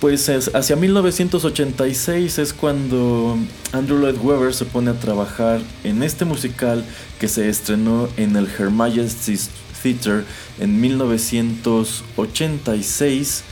Pues 0.01 0.29
hacia 0.29 0.77
1986 0.77 2.39
es 2.39 2.53
cuando 2.53 3.39
Andrew 3.73 3.99
Lloyd 3.99 4.19
Webber 4.21 4.53
se 4.53 4.67
pone 4.67 4.91
a 4.91 5.01
trabajar 5.01 5.61
en 5.85 6.03
este 6.03 6.27
musical 6.27 6.85
que 7.19 7.29
se 7.29 7.49
estrenó 7.49 8.09
en 8.17 8.37
el 8.37 8.47
Her 8.47 8.71
Majesty's 8.71 9.49
en 10.59 10.81
1986 10.81 13.45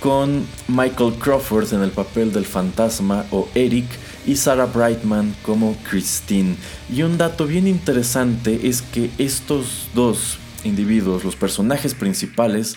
con 0.00 0.46
Michael 0.68 1.14
Crawford 1.14 1.72
en 1.74 1.82
el 1.82 1.90
papel 1.90 2.32
del 2.32 2.46
fantasma 2.46 3.24
o 3.30 3.48
Eric 3.54 3.86
y 4.26 4.36
Sarah 4.36 4.66
Brightman 4.66 5.34
como 5.42 5.76
Christine. 5.88 6.56
Y 6.92 7.02
un 7.02 7.18
dato 7.18 7.46
bien 7.46 7.66
interesante 7.66 8.68
es 8.68 8.82
que 8.82 9.10
estos 9.18 9.88
dos 9.94 10.38
individuos, 10.64 11.24
los 11.24 11.36
personajes 11.36 11.94
principales, 11.94 12.76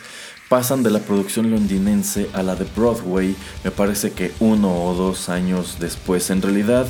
pasan 0.50 0.84
de 0.84 0.90
la 0.90 1.00
producción 1.00 1.50
londinense 1.50 2.30
a 2.34 2.44
la 2.44 2.56
de 2.56 2.66
Broadway, 2.76 3.36
me 3.64 3.72
parece 3.72 4.12
que 4.12 4.34
uno 4.40 4.84
o 4.84 4.94
dos 4.94 5.30
años 5.30 5.78
después. 5.80 6.30
En 6.30 6.42
realidad, 6.42 6.88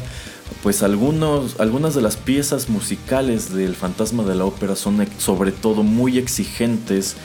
pues 0.63 0.83
algunos, 0.83 1.59
algunas 1.59 1.93
de 1.93 2.01
las 2.01 2.17
piezas 2.17 2.69
musicales 2.69 3.53
del 3.53 3.75
Fantasma 3.75 4.23
de 4.23 4.35
la 4.35 4.45
Ópera 4.45 4.75
son 4.75 5.07
sobre 5.17 5.51
todo 5.51 5.83
muy 5.83 6.17
exigentes 6.17 7.15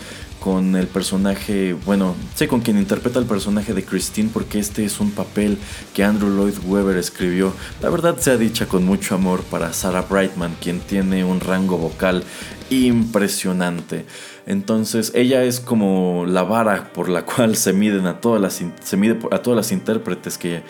con 0.46 0.76
el 0.76 0.86
personaje, 0.86 1.72
bueno, 1.72 2.14
sé 2.36 2.46
con 2.46 2.60
quien 2.60 2.78
interpreta 2.78 3.18
el 3.18 3.24
personaje 3.24 3.74
de 3.74 3.84
Christine 3.84 4.30
porque 4.32 4.60
este 4.60 4.84
es 4.84 5.00
un 5.00 5.10
papel 5.10 5.58
que 5.92 6.04
Andrew 6.04 6.30
Lloyd 6.30 6.54
Webber 6.64 6.96
escribió. 6.98 7.52
La 7.82 7.90
verdad 7.90 8.16
sea 8.18 8.36
dicha 8.36 8.66
con 8.66 8.84
mucho 8.84 9.16
amor 9.16 9.42
para 9.42 9.72
Sarah 9.72 10.02
Brightman, 10.02 10.54
quien 10.62 10.78
tiene 10.78 11.24
un 11.24 11.40
rango 11.40 11.78
vocal 11.78 12.22
impresionante. 12.70 14.06
Entonces 14.46 15.10
ella 15.16 15.42
es 15.42 15.58
como 15.58 16.26
la 16.28 16.44
vara 16.44 16.92
por 16.92 17.08
la 17.08 17.24
cual 17.26 17.56
se 17.56 17.72
miden 17.72 18.06
a 18.06 18.20
todas 18.20 18.40
las 18.40 18.62
se 18.84 18.96
mide 18.96 19.18
a 19.32 19.38
todas 19.38 19.56
las 19.56 19.72
intérpretes 19.72 20.38
que 20.38 20.62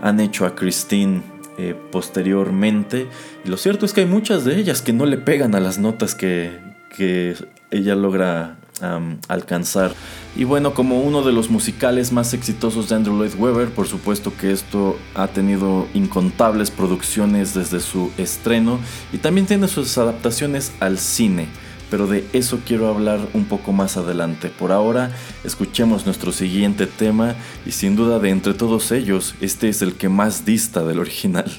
han 0.00 0.18
hecho 0.18 0.46
a 0.46 0.56
Christine 0.56 1.22
eh, 1.58 1.76
posteriormente. 1.92 3.06
Y 3.44 3.50
lo 3.50 3.56
cierto 3.56 3.86
es 3.86 3.92
que 3.92 4.00
hay 4.00 4.08
muchas 4.08 4.44
de 4.44 4.58
ellas 4.58 4.82
que 4.82 4.92
no 4.92 5.06
le 5.06 5.18
pegan 5.18 5.54
a 5.54 5.60
las 5.60 5.78
notas 5.78 6.16
que, 6.16 6.58
que 6.96 7.36
ella 7.70 7.94
logra 7.94 8.58
alcanzar. 9.28 9.94
Y 10.36 10.44
bueno, 10.44 10.74
como 10.74 11.02
uno 11.02 11.22
de 11.22 11.32
los 11.32 11.50
musicales 11.50 12.12
más 12.12 12.34
exitosos 12.34 12.88
de 12.88 12.96
Andrew 12.96 13.16
Lloyd 13.16 13.34
Webber, 13.38 13.70
por 13.70 13.86
supuesto 13.86 14.32
que 14.36 14.52
esto 14.52 14.96
ha 15.14 15.28
tenido 15.28 15.86
incontables 15.94 16.70
producciones 16.70 17.54
desde 17.54 17.80
su 17.80 18.10
estreno 18.18 18.78
y 19.12 19.18
también 19.18 19.46
tiene 19.46 19.68
sus 19.68 19.96
adaptaciones 19.98 20.72
al 20.80 20.98
cine. 20.98 21.48
Pero 21.90 22.06
de 22.06 22.26
eso 22.32 22.60
quiero 22.66 22.88
hablar 22.88 23.20
un 23.34 23.44
poco 23.44 23.72
más 23.72 23.98
adelante. 23.98 24.48
Por 24.48 24.72
ahora, 24.72 25.10
escuchemos 25.44 26.06
nuestro 26.06 26.32
siguiente 26.32 26.86
tema 26.86 27.34
y 27.66 27.72
sin 27.72 27.96
duda 27.96 28.18
de 28.18 28.30
entre 28.30 28.54
todos 28.54 28.92
ellos, 28.92 29.34
este 29.42 29.68
es 29.68 29.82
el 29.82 29.94
que 29.94 30.08
más 30.08 30.46
dista 30.46 30.84
del 30.84 31.00
original. 31.00 31.52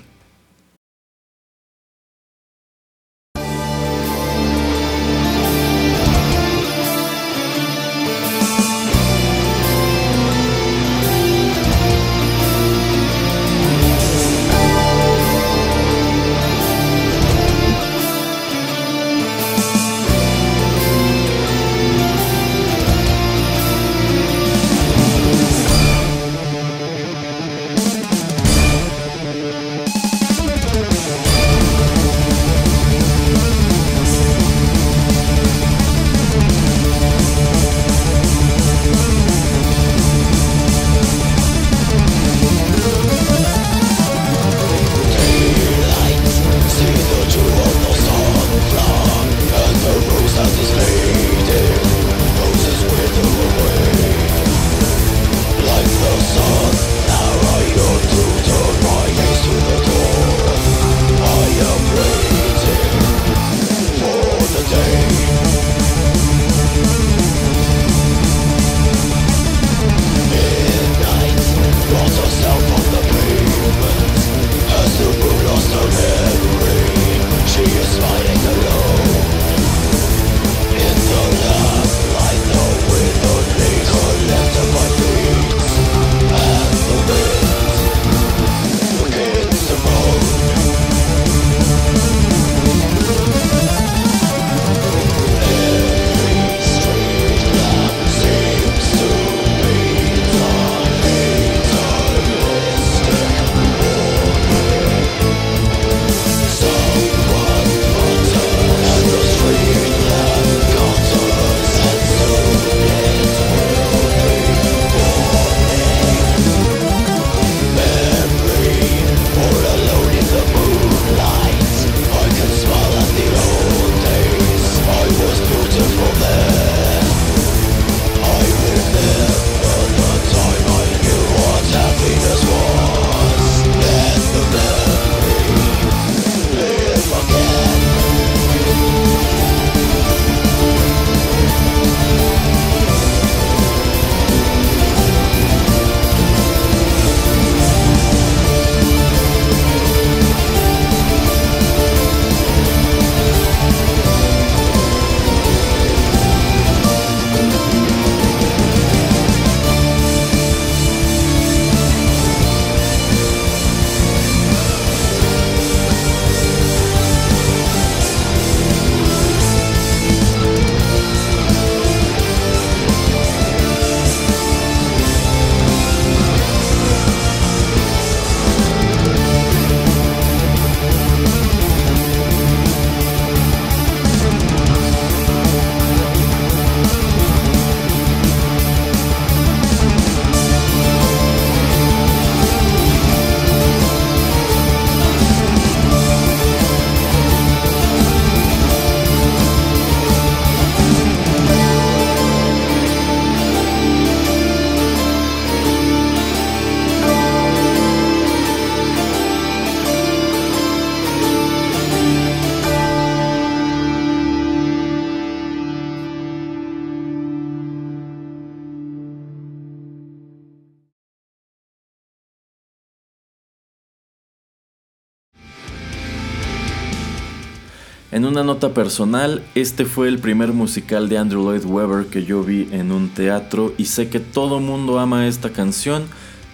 En 228.14 228.26
una 228.26 228.44
nota 228.44 228.76
personal, 228.76 229.44
este 229.56 229.86
fue 229.86 230.08
el 230.08 230.20
primer 230.20 230.54
musical 230.54 231.10
de 231.10 231.18
Andrew 231.18 231.46
Lloyd 231.46 231.66
Webber 231.66 232.06
que 232.06 232.24
yo 232.24 232.44
vi 232.44 232.70
en 232.72 232.92
un 232.92 233.10
teatro 233.10 233.74
y 233.76 233.86
sé 233.86 234.10
que 234.10 234.20
todo 234.20 234.60
mundo 234.60 235.00
ama 235.00 235.26
esta 235.26 235.50
canción, 235.50 236.04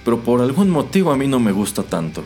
pero 0.06 0.22
por 0.22 0.40
algún 0.40 0.70
motivo 0.70 1.12
a 1.12 1.18
mí 1.18 1.28
no 1.28 1.42
me 1.42 1.52
gusta 1.52 1.84
tanto. 1.84 2.24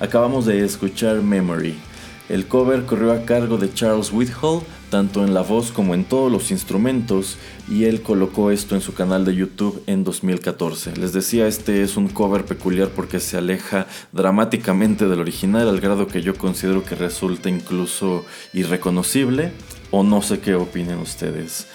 Acabamos 0.00 0.46
de 0.46 0.64
escuchar 0.64 1.20
Memory. 1.20 1.89
El 2.30 2.46
cover 2.46 2.86
corrió 2.86 3.10
a 3.10 3.24
cargo 3.24 3.58
de 3.58 3.74
Charles 3.74 4.12
Whithall, 4.12 4.62
tanto 4.88 5.24
en 5.24 5.34
la 5.34 5.40
voz 5.40 5.72
como 5.72 5.94
en 5.94 6.04
todos 6.04 6.30
los 6.30 6.52
instrumentos, 6.52 7.36
y 7.68 7.86
él 7.86 8.02
colocó 8.02 8.52
esto 8.52 8.76
en 8.76 8.80
su 8.80 8.94
canal 8.94 9.24
de 9.24 9.34
YouTube 9.34 9.82
en 9.88 10.04
2014. 10.04 10.96
Les 10.96 11.12
decía, 11.12 11.48
este 11.48 11.82
es 11.82 11.96
un 11.96 12.06
cover 12.06 12.44
peculiar 12.44 12.90
porque 12.90 13.18
se 13.18 13.36
aleja 13.36 13.88
dramáticamente 14.12 15.08
del 15.08 15.18
original 15.18 15.68
al 15.68 15.80
grado 15.80 16.06
que 16.06 16.22
yo 16.22 16.36
considero 16.36 16.84
que 16.84 16.94
resulta 16.94 17.48
incluso 17.48 18.24
irreconocible, 18.52 19.50
o 19.90 20.04
no 20.04 20.22
sé 20.22 20.38
qué 20.38 20.54
opinen 20.54 20.98
ustedes. 20.98 21.66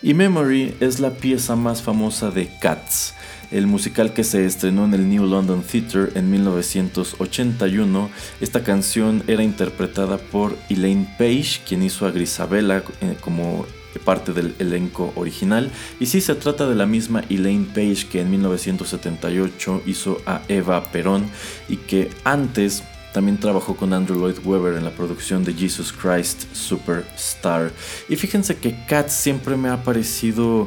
Y 0.00 0.14
Memory 0.14 0.76
es 0.78 1.00
la 1.00 1.10
pieza 1.10 1.56
más 1.56 1.82
famosa 1.82 2.30
de 2.30 2.48
Cats. 2.60 3.14
El 3.50 3.66
musical 3.66 4.12
que 4.12 4.24
se 4.24 4.44
estrenó 4.44 4.84
en 4.84 4.94
el 4.94 5.08
New 5.08 5.26
London 5.26 5.62
Theatre 5.62 6.08
en 6.14 6.30
1981. 6.30 8.10
Esta 8.40 8.62
canción 8.62 9.22
era 9.26 9.42
interpretada 9.42 10.18
por 10.18 10.56
Elaine 10.68 11.08
Page, 11.18 11.60
quien 11.66 11.82
hizo 11.82 12.06
a 12.06 12.10
Grisabella 12.10 12.82
eh, 13.00 13.16
como 13.20 13.66
parte 14.04 14.32
del 14.32 14.54
elenco 14.58 15.12
original. 15.16 15.70
Y 16.00 16.06
sí, 16.06 16.20
se 16.20 16.34
trata 16.34 16.66
de 16.66 16.74
la 16.74 16.86
misma 16.86 17.22
Elaine 17.28 17.66
Page 17.66 18.08
que 18.10 18.20
en 18.20 18.30
1978 18.30 19.82
hizo 19.86 20.20
a 20.26 20.42
Eva 20.48 20.82
Perón 20.90 21.26
y 21.68 21.76
que 21.76 22.10
antes 22.24 22.82
también 23.14 23.38
trabajó 23.38 23.76
con 23.76 23.92
Andrew 23.92 24.18
Lloyd 24.18 24.44
Webber 24.44 24.76
en 24.76 24.84
la 24.84 24.90
producción 24.90 25.44
de 25.44 25.54
Jesus 25.54 25.92
Christ 25.92 26.52
Superstar. 26.52 27.70
Y 28.08 28.16
fíjense 28.16 28.56
que 28.56 28.74
Cats 28.86 29.12
siempre 29.12 29.56
me 29.56 29.68
ha 29.68 29.84
parecido 29.84 30.66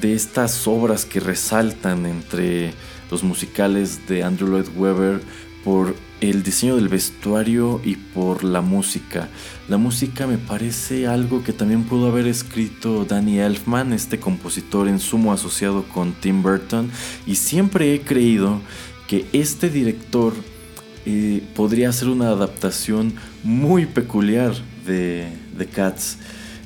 de 0.00 0.14
estas 0.14 0.66
obras 0.66 1.04
que 1.04 1.20
resaltan 1.20 2.06
entre 2.06 2.72
los 3.10 3.22
musicales 3.22 4.06
de 4.08 4.22
Andrew 4.22 4.48
Lloyd 4.48 4.68
Webber 4.76 5.20
por 5.64 5.94
el 6.20 6.42
diseño 6.42 6.76
del 6.76 6.88
vestuario 6.88 7.80
y 7.84 7.96
por 7.96 8.44
la 8.44 8.60
música. 8.60 9.28
La 9.68 9.76
música 9.76 10.26
me 10.26 10.38
parece 10.38 11.06
algo 11.06 11.42
que 11.42 11.52
también 11.52 11.84
pudo 11.84 12.08
haber 12.08 12.26
escrito 12.26 13.04
Danny 13.04 13.38
Elfman, 13.38 13.92
este 13.92 14.20
compositor 14.20 14.88
en 14.88 15.00
sumo 15.00 15.32
asociado 15.32 15.84
con 15.84 16.12
Tim 16.12 16.42
Burton, 16.42 16.90
y 17.26 17.34
siempre 17.34 17.94
he 17.94 18.00
creído 18.00 18.60
que 19.08 19.26
este 19.32 19.68
director 19.68 20.32
eh, 21.04 21.42
podría 21.56 21.88
hacer 21.88 22.08
una 22.08 22.28
adaptación 22.28 23.14
muy 23.42 23.86
peculiar 23.86 24.54
de, 24.86 25.32
Cats. 25.74 26.18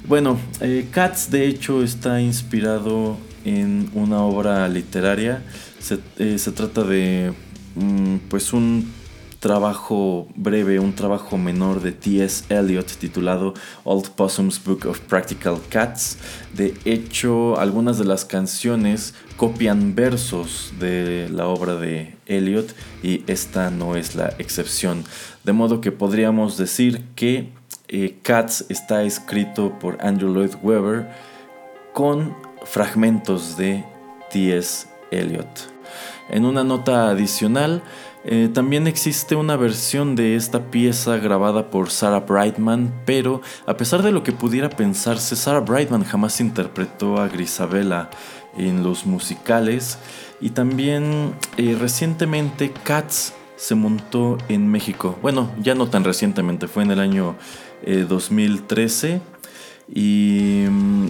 Bueno, 0.08 0.38
eh, 0.60 0.86
Cats 0.92 1.32
de 1.32 1.48
hecho 1.48 1.82
está 1.82 2.20
inspirado 2.20 3.16
en 3.44 3.90
una 3.92 4.20
obra 4.22 4.68
literaria. 4.68 5.42
Se, 5.80 5.98
eh, 6.18 6.38
trata 6.54 6.84
de 6.84 7.32
mm, 7.74 8.18
pues 8.28 8.52
un 8.52 8.92
trabajo 9.40 10.28
breve, 10.36 10.78
un 10.78 10.94
trabajo 10.94 11.36
menor 11.38 11.82
de 11.82 11.90
T.S. 11.90 12.44
Eliot 12.48 12.86
titulado 12.86 13.54
Old 13.82 14.10
Possum's 14.10 14.62
Book 14.62 14.86
of 14.86 15.00
Practical 15.00 15.58
Cats. 15.68 16.18
De 16.54 16.74
hecho, 16.84 17.58
algunas 17.58 17.98
de 17.98 18.04
las 18.04 18.24
canciones 18.24 19.12
copian 19.36 19.96
versos 19.96 20.72
de 20.78 21.28
la 21.32 21.48
obra 21.48 21.74
de 21.74 22.14
Eliot 22.26 22.72
y 23.02 23.24
esta 23.26 23.70
no 23.70 23.96
es 23.96 24.14
la 24.14 24.28
excepción. 24.38 25.02
De 25.42 25.52
modo 25.52 25.80
que 25.80 25.90
podríamos 25.90 26.56
decir 26.56 27.02
que 27.16 27.50
eh, 27.88 28.16
Cats 28.22 28.66
está 28.68 29.02
escrito 29.02 29.78
por 29.78 29.98
Andrew 30.04 30.32
Lloyd 30.32 30.54
Webber 30.62 31.08
con 31.92 32.36
fragmentos 32.64 33.56
de 33.56 33.84
T.S. 34.30 34.86
Eliot. 35.10 35.46
En 36.28 36.44
una 36.44 36.64
nota 36.64 37.08
adicional, 37.08 37.82
eh, 38.24 38.50
también 38.52 38.88
existe 38.88 39.36
una 39.36 39.56
versión 39.56 40.16
de 40.16 40.34
esta 40.34 40.64
pieza 40.70 41.16
grabada 41.18 41.70
por 41.70 41.90
Sarah 41.90 42.20
Brightman, 42.20 42.92
pero 43.06 43.40
a 43.66 43.76
pesar 43.76 44.02
de 44.02 44.10
lo 44.10 44.24
que 44.24 44.32
pudiera 44.32 44.68
pensarse, 44.68 45.36
Sarah 45.36 45.60
Brightman 45.60 46.02
jamás 46.02 46.40
interpretó 46.40 47.20
a 47.20 47.28
Grisabella 47.28 48.10
en 48.58 48.82
los 48.82 49.06
musicales 49.06 49.98
y 50.40 50.50
también 50.50 51.34
eh, 51.56 51.76
recientemente 51.78 52.72
Cats 52.72 53.32
se 53.56 53.74
montó 53.74 54.38
en 54.48 54.68
México. 54.68 55.16
Bueno, 55.22 55.50
ya 55.60 55.74
no 55.74 55.88
tan 55.88 56.02
recientemente, 56.02 56.68
fue 56.68 56.82
en 56.82 56.90
el 56.90 57.00
año 57.00 57.36
2013 57.84 59.14
eh, 59.14 59.20
y 59.94 60.64
mm, 60.68 61.08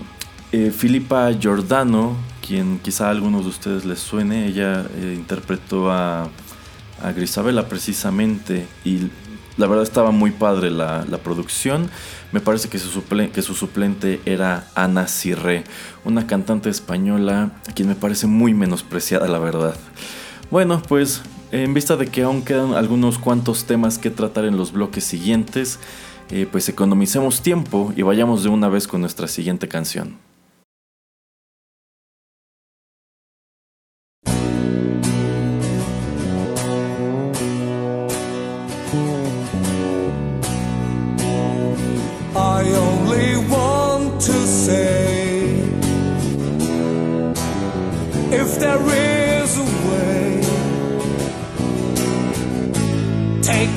Filipa 0.73 1.31
Giordano, 1.33 2.17
quien 2.47 2.79
quizá 2.79 3.09
a 3.09 3.11
algunos 3.11 3.45
de 3.45 3.51
ustedes 3.51 3.85
les 3.85 3.99
suene, 3.99 4.47
ella 4.47 4.87
interpretó 5.15 5.91
a 5.91 6.31
a 7.03 7.13
Grisabela 7.13 7.69
precisamente 7.69 8.67
y 8.85 9.09
la 9.57 9.67
verdad 9.67 9.85
estaba 9.85 10.11
muy 10.11 10.33
padre 10.33 10.71
la, 10.71 11.05
producción. 11.23 11.91
Me 12.33 12.41
parece 12.41 12.69
que 12.69 12.79
su, 12.79 13.03
que 13.05 13.43
su 13.43 13.55
suplente 13.55 14.21
era 14.27 14.69
Ana 14.75 15.07
Cirré, 15.09 15.65
una 16.05 16.27
cantante 16.27 16.69
española 16.69 17.53
a 17.69 17.73
quien 17.73 17.89
me 17.89 17.95
parece 17.95 18.27
muy 18.27 18.55
menospreciada 18.55 19.29
la 19.29 19.39
verdad. 19.39 19.77
Bueno, 20.51 20.83
pues 20.87 21.23
en 21.53 21.73
vista 21.75 21.97
de 21.97 22.07
que 22.07 22.23
aún 22.23 22.43
quedan 22.43 22.75
algunos 22.75 23.19
cuantos 23.19 23.65
temas 23.65 23.99
que 23.99 24.11
tratar 24.11 24.45
en 24.45 24.57
los 24.57 24.73
bloques 24.73 25.05
siguientes, 25.05 25.79
eh, 26.31 26.47
pues 26.51 26.69
economicemos 26.69 27.43
tiempo 27.43 27.93
y 27.97 28.03
vayamos 28.03 28.43
de 28.43 28.49
una 28.49 28.69
vez 28.69 28.87
con 28.89 29.01
nuestra 29.01 29.29
siguiente 29.29 29.69
canción. 29.69 30.19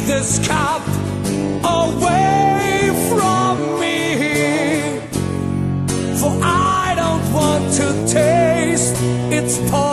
this 0.09 0.39
away 1.63 2.18
It's 9.49 9.57
time. 9.71 9.88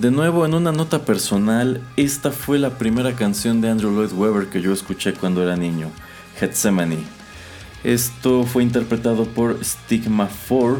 De 0.00 0.10
nuevo, 0.10 0.46
en 0.46 0.54
una 0.54 0.72
nota 0.72 1.04
personal, 1.04 1.82
esta 1.98 2.30
fue 2.30 2.58
la 2.58 2.78
primera 2.78 3.14
canción 3.14 3.60
de 3.60 3.68
Andrew 3.68 3.92
Lloyd 3.92 4.14
Webber 4.14 4.48
que 4.48 4.62
yo 4.62 4.72
escuché 4.72 5.12
cuando 5.12 5.42
era 5.42 5.56
niño, 5.56 5.90
Gethsemane. 6.38 7.00
Esto 7.84 8.44
fue 8.44 8.62
interpretado 8.62 9.26
por 9.26 9.62
Stigma 9.62 10.30
4 10.48 10.78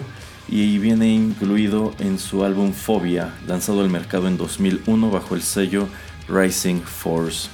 y 0.49 0.79
viene 0.79 1.12
incluido 1.12 1.93
en 1.99 2.18
su 2.18 2.45
álbum 2.45 2.73
Phobia, 2.73 3.35
lanzado 3.47 3.83
al 3.83 3.91
mercado 3.91 4.27
en 4.27 4.39
2001 4.39 5.11
bajo 5.11 5.35
el 5.35 5.43
sello 5.43 5.87
Rising 6.27 6.81
Force. 6.81 7.51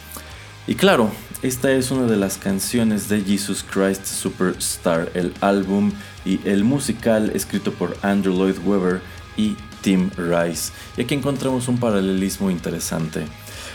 Y 0.68 0.76
claro, 0.76 1.10
esta 1.42 1.72
es 1.72 1.90
una 1.90 2.06
de 2.06 2.16
las 2.16 2.38
canciones 2.38 3.08
de 3.08 3.22
Jesus 3.22 3.64
Christ 3.68 4.06
Superstar, 4.06 5.10
el 5.14 5.34
álbum 5.40 5.90
y 6.24 6.38
el 6.44 6.62
musical 6.62 7.32
escrito 7.34 7.72
por 7.72 7.96
Andrew 8.02 8.36
Lloyd 8.36 8.58
Webber 8.64 9.00
y 9.36 9.56
Tim 9.86 10.10
Rice. 10.16 10.72
Y 10.96 11.02
aquí 11.02 11.14
encontramos 11.14 11.68
un 11.68 11.78
paralelismo 11.78 12.50
interesante. 12.50 13.24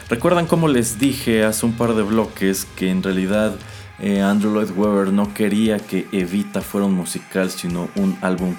¿Recuerdan 0.09 0.45
cómo 0.45 0.67
les 0.67 0.99
dije 0.99 1.45
hace 1.45 1.65
un 1.65 1.71
par 1.71 1.93
de 1.95 2.03
bloques 2.03 2.67
que 2.75 2.89
en 2.89 3.01
realidad 3.01 3.53
eh, 3.97 4.19
Andrew 4.19 4.53
Lloyd 4.53 4.71
Webber 4.75 5.13
no 5.13 5.33
quería 5.33 5.79
que 5.79 6.07
Evita 6.11 6.59
fuera 6.59 6.85
un 6.85 6.95
musical, 6.95 7.49
sino 7.49 7.87
un 7.95 8.17
álbum, 8.21 8.57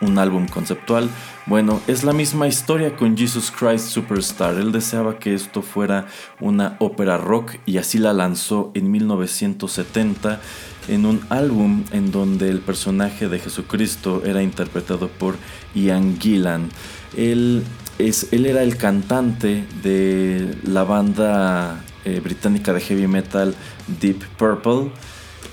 un 0.00 0.18
álbum 0.18 0.48
conceptual? 0.48 1.08
Bueno, 1.46 1.80
es 1.86 2.02
la 2.02 2.12
misma 2.12 2.48
historia 2.48 2.96
con 2.96 3.16
Jesus 3.16 3.52
Christ 3.52 3.90
Superstar. 3.90 4.56
Él 4.56 4.72
deseaba 4.72 5.20
que 5.20 5.34
esto 5.34 5.62
fuera 5.62 6.06
una 6.40 6.74
ópera 6.80 7.16
rock 7.16 7.58
y 7.64 7.78
así 7.78 7.98
la 7.98 8.12
lanzó 8.12 8.72
en 8.74 8.90
1970 8.90 10.40
en 10.88 11.06
un 11.06 11.20
álbum 11.28 11.84
en 11.92 12.10
donde 12.10 12.48
el 12.48 12.60
personaje 12.60 13.28
de 13.28 13.38
Jesucristo 13.38 14.22
era 14.24 14.42
interpretado 14.42 15.08
por 15.08 15.36
Ian 15.74 16.18
Gillan. 16.18 16.70
Él, 17.16 17.62
es, 17.98 18.28
él 18.32 18.46
era 18.46 18.62
el 18.62 18.76
cantante 18.76 19.64
de 19.82 20.56
la 20.64 20.84
banda 20.84 21.84
eh, 22.04 22.20
británica 22.20 22.72
de 22.72 22.80
heavy 22.80 23.06
metal 23.06 23.54
Deep 24.00 24.24
Purple. 24.36 24.90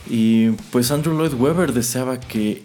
Y 0.10 0.52
pues 0.72 0.92
Andrew 0.92 1.18
Lloyd 1.18 1.34
Webber 1.34 1.74
deseaba 1.74 2.20
que 2.20 2.64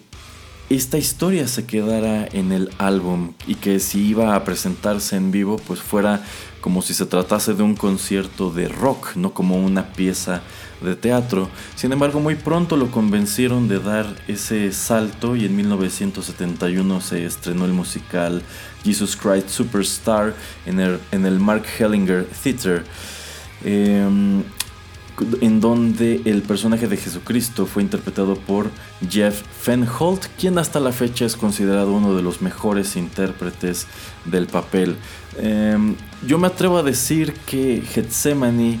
esta 0.69 0.97
historia 0.97 1.47
se 1.49 1.65
quedara 1.65 2.25
en 2.31 2.53
el 2.53 2.69
álbum 2.77 3.33
y 3.45 3.55
que 3.55 3.79
si 3.79 4.07
iba 4.07 4.35
a 4.35 4.43
presentarse 4.45 5.17
en 5.17 5.29
vivo 5.29 5.57
pues 5.67 5.81
fuera 5.81 6.23
como 6.61 6.81
si 6.81 6.93
se 6.93 7.05
tratase 7.05 7.53
de 7.55 7.63
un 7.63 7.75
concierto 7.75 8.51
de 8.51 8.69
rock, 8.69 9.15
no 9.15 9.33
como 9.33 9.57
una 9.57 9.91
pieza 9.91 10.41
de 10.81 10.95
teatro. 10.95 11.49
Sin 11.75 11.91
embargo, 11.91 12.19
muy 12.19 12.35
pronto 12.35 12.77
lo 12.77 12.91
convencieron 12.91 13.67
de 13.67 13.79
dar 13.79 14.05
ese 14.27 14.71
salto 14.71 15.35
y 15.35 15.45
en 15.45 15.55
1971 15.55 17.01
se 17.01 17.25
estrenó 17.25 17.65
el 17.65 17.73
musical 17.73 18.41
Jesus 18.83 19.15
Christ 19.15 19.49
Superstar 19.49 20.33
en 20.65 20.79
el, 20.79 20.99
en 21.11 21.25
el 21.25 21.39
Mark 21.39 21.65
Hellinger 21.79 22.25
Theater. 22.43 22.83
Em, 23.63 24.43
en 25.41 25.59
donde 25.59 26.21
el 26.25 26.41
personaje 26.41 26.87
de 26.87 26.97
Jesucristo 26.97 27.67
fue 27.67 27.83
interpretado 27.83 28.35
por 28.35 28.71
Jeff 29.07 29.43
Fenholt, 29.61 30.25
quien 30.39 30.57
hasta 30.57 30.79
la 30.79 30.91
fecha 30.91 31.25
es 31.25 31.35
considerado 31.35 31.93
uno 31.93 32.15
de 32.15 32.23
los 32.23 32.41
mejores 32.41 32.95
intérpretes 32.95 33.85
del 34.25 34.47
papel. 34.47 34.95
Em, 35.37 35.95
yo 36.25 36.39
me 36.39 36.47
atrevo 36.47 36.79
a 36.79 36.83
decir 36.83 37.33
que 37.45 37.83
Gethsemane 37.85 38.79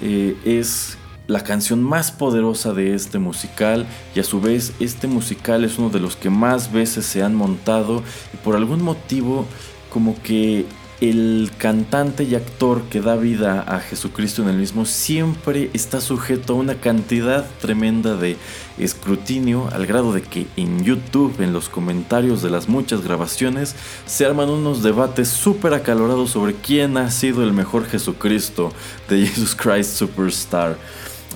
eh, 0.00 0.36
es 0.44 0.97
la 1.28 1.44
canción 1.44 1.82
más 1.84 2.10
poderosa 2.10 2.72
de 2.72 2.94
este 2.94 3.18
musical 3.18 3.86
y 4.14 4.20
a 4.20 4.24
su 4.24 4.40
vez 4.40 4.72
este 4.80 5.06
musical 5.06 5.62
es 5.62 5.78
uno 5.78 5.90
de 5.90 6.00
los 6.00 6.16
que 6.16 6.30
más 6.30 6.72
veces 6.72 7.04
se 7.04 7.22
han 7.22 7.34
montado 7.34 8.02
y 8.32 8.38
por 8.38 8.56
algún 8.56 8.82
motivo 8.82 9.44
como 9.90 10.20
que 10.22 10.64
el 11.02 11.50
cantante 11.58 12.24
y 12.24 12.34
actor 12.34 12.82
que 12.90 13.00
da 13.02 13.14
vida 13.14 13.60
a 13.60 13.78
Jesucristo 13.78 14.42
en 14.42 14.48
el 14.48 14.56
mismo 14.56 14.84
siempre 14.86 15.70
está 15.74 16.00
sujeto 16.00 16.54
a 16.54 16.56
una 16.56 16.74
cantidad 16.76 17.46
tremenda 17.60 18.16
de 18.16 18.36
escrutinio 18.78 19.68
al 19.70 19.86
grado 19.86 20.12
de 20.12 20.22
que 20.22 20.46
en 20.56 20.82
YouTube, 20.82 21.40
en 21.40 21.52
los 21.52 21.68
comentarios 21.68 22.42
de 22.42 22.50
las 22.50 22.68
muchas 22.68 23.04
grabaciones, 23.04 23.76
se 24.06 24.24
arman 24.24 24.48
unos 24.48 24.82
debates 24.82 25.28
súper 25.28 25.74
acalorados 25.74 26.30
sobre 26.30 26.54
quién 26.54 26.96
ha 26.96 27.10
sido 27.10 27.44
el 27.44 27.52
mejor 27.52 27.86
Jesucristo 27.86 28.72
de 29.08 29.26
Jesus 29.26 29.54
Christ 29.54 29.94
Superstar. 29.94 30.76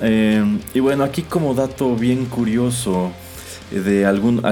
Em, 0.01 0.59
y 0.75 0.81
bueno, 0.81 1.05
aquí 1.05 1.23
como 1.23 1.55
dato 1.55 1.95
bien 1.97 2.27
curioso 2.27 3.13
eh, 3.71 3.81
de 3.81 4.05
algún, 4.07 4.43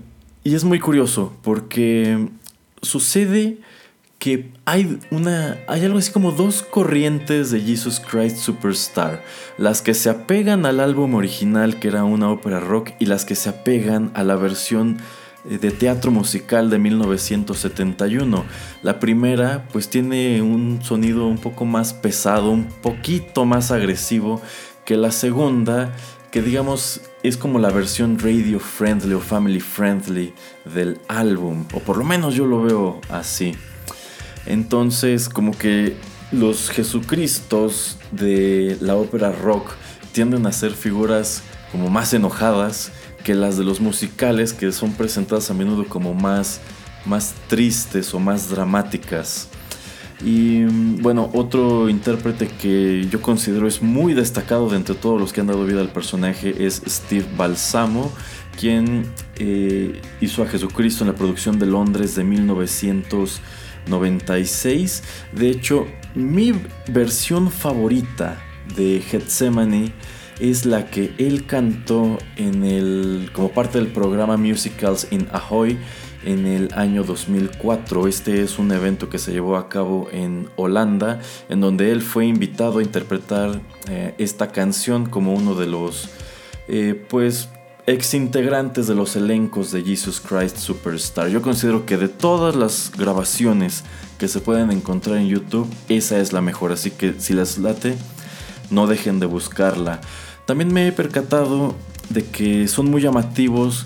y 0.43 0.55
es 0.55 0.63
muy 0.63 0.79
curioso 0.79 1.33
porque 1.43 2.29
sucede 2.81 3.59
que 4.21 4.51
hay 4.65 4.99
una 5.09 5.57
hay 5.67 5.83
algo 5.83 5.97
así 5.97 6.11
como 6.11 6.31
dos 6.31 6.61
corrientes 6.61 7.49
de 7.49 7.59
Jesus 7.59 7.99
Christ 7.99 8.37
Superstar, 8.37 9.23
las 9.57 9.81
que 9.81 9.95
se 9.95 10.11
apegan 10.11 10.67
al 10.67 10.79
álbum 10.79 11.15
original 11.15 11.79
que 11.79 11.87
era 11.87 12.03
una 12.03 12.29
ópera 12.29 12.59
rock 12.59 12.91
y 12.99 13.07
las 13.07 13.25
que 13.25 13.33
se 13.33 13.49
apegan 13.49 14.11
a 14.13 14.23
la 14.23 14.35
versión 14.35 14.97
eh, 15.49 15.57
de 15.57 15.71
teatro 15.71 16.11
musical 16.11 16.69
de 16.69 16.77
1971. 16.77 18.45
La 18.83 18.99
primera 18.99 19.67
pues 19.73 19.89
tiene 19.89 20.43
un 20.43 20.83
sonido 20.83 21.25
un 21.25 21.39
poco 21.39 21.65
más 21.65 21.95
pesado, 21.95 22.51
un 22.51 22.65
poquito 22.65 23.45
más 23.45 23.71
agresivo 23.71 24.39
que 24.85 24.97
la 24.97 25.11
segunda 25.11 25.93
que 26.31 26.41
digamos 26.41 27.01
es 27.23 27.35
como 27.35 27.59
la 27.59 27.69
versión 27.69 28.17
radio 28.17 28.59
friendly 28.59 29.13
o 29.13 29.19
family 29.19 29.59
friendly 29.59 30.33
del 30.65 30.99
álbum, 31.09 31.65
o 31.73 31.79
por 31.79 31.97
lo 31.97 32.05
menos 32.05 32.35
yo 32.35 32.45
lo 32.45 32.63
veo 32.63 33.01
así. 33.09 33.53
Entonces, 34.45 35.29
como 35.29 35.51
que 35.51 35.97
los 36.31 36.69
Jesucristos 36.69 37.97
de 38.11 38.77
la 38.79 38.95
ópera 38.95 39.31
rock 39.31 39.73
tienden 40.13 40.47
a 40.47 40.51
ser 40.51 40.71
figuras 40.71 41.43
como 41.71 41.89
más 41.89 42.13
enojadas 42.13 42.91
que 43.23 43.35
las 43.35 43.57
de 43.57 43.63
los 43.63 43.81
musicales 43.81 44.53
que 44.53 44.71
son 44.71 44.93
presentadas 44.93 45.51
a 45.51 45.53
menudo 45.53 45.85
como 45.85 46.13
más, 46.13 46.61
más 47.05 47.33
tristes 47.47 48.13
o 48.13 48.19
más 48.19 48.49
dramáticas. 48.49 49.49
Y 50.23 50.63
bueno, 51.01 51.29
otro 51.33 51.89
intérprete 51.89 52.47
que 52.47 53.07
yo 53.09 53.21
considero 53.21 53.67
es 53.67 53.81
muy 53.81 54.13
destacado 54.13 54.69
de 54.69 54.77
entre 54.77 54.95
todos 54.95 55.19
los 55.19 55.33
que 55.33 55.41
han 55.41 55.47
dado 55.47 55.65
vida 55.65 55.81
al 55.81 55.91
personaje 55.91 56.65
es 56.65 56.81
Steve 56.87 57.25
Balsamo, 57.35 58.11
quien 58.59 59.05
eh, 59.37 59.99
hizo 60.21 60.43
a 60.43 60.47
Jesucristo 60.47 61.03
en 61.03 61.09
la 61.09 61.15
producción 61.15 61.57
de 61.57 61.65
Londres 61.65 62.15
de 62.15 62.23
1900. 62.23 63.41
96. 63.87 65.03
De 65.33 65.49
hecho, 65.49 65.87
mi 66.15 66.53
versión 66.87 67.51
favorita 67.51 68.41
de 68.75 69.01
Gethsemane 69.01 69.93
es 70.39 70.65
la 70.65 70.89
que 70.89 71.13
él 71.17 71.45
cantó 71.45 72.17
en 72.35 72.63
el, 72.63 73.29
como 73.33 73.51
parte 73.51 73.77
del 73.77 73.87
programa 73.87 74.37
Musicals 74.37 75.07
in 75.11 75.27
Ahoy 75.31 75.77
en 76.23 76.45
el 76.45 76.69
año 76.73 77.03
2004. 77.03 78.07
Este 78.07 78.41
es 78.43 78.59
un 78.59 78.71
evento 78.71 79.09
que 79.09 79.19
se 79.19 79.31
llevó 79.31 79.57
a 79.57 79.69
cabo 79.69 80.07
en 80.11 80.49
Holanda, 80.55 81.19
en 81.49 81.61
donde 81.61 81.91
él 81.91 82.01
fue 82.01 82.25
invitado 82.25 82.79
a 82.79 82.83
interpretar 82.83 83.61
eh, 83.89 84.13
esta 84.17 84.51
canción 84.51 85.05
como 85.05 85.33
uno 85.33 85.55
de 85.55 85.67
los, 85.67 86.09
eh, 86.67 87.05
pues, 87.09 87.49
ex 87.87 88.13
integrantes 88.13 88.87
de 88.87 88.95
los 88.95 89.15
elencos 89.15 89.71
de 89.71 89.83
Jesus 89.83 90.21
Christ 90.21 90.57
Superstar. 90.57 91.29
Yo 91.29 91.41
considero 91.41 91.85
que 91.85 91.97
de 91.97 92.07
todas 92.07 92.55
las 92.55 92.91
grabaciones 92.95 93.83
que 94.17 94.27
se 94.27 94.39
pueden 94.39 94.71
encontrar 94.71 95.17
en 95.17 95.27
YouTube, 95.27 95.67
esa 95.89 96.19
es 96.19 96.31
la 96.31 96.41
mejor. 96.41 96.71
Así 96.71 96.91
que 96.91 97.15
si 97.17 97.33
les 97.33 97.57
late, 97.57 97.95
no 98.69 98.87
dejen 98.87 99.19
de 99.19 99.25
buscarla. 99.25 99.99
También 100.45 100.73
me 100.73 100.87
he 100.87 100.91
percatado 100.91 101.75
de 102.09 102.25
que 102.25 102.67
son 102.67 102.89
muy 102.89 103.01
llamativos 103.01 103.85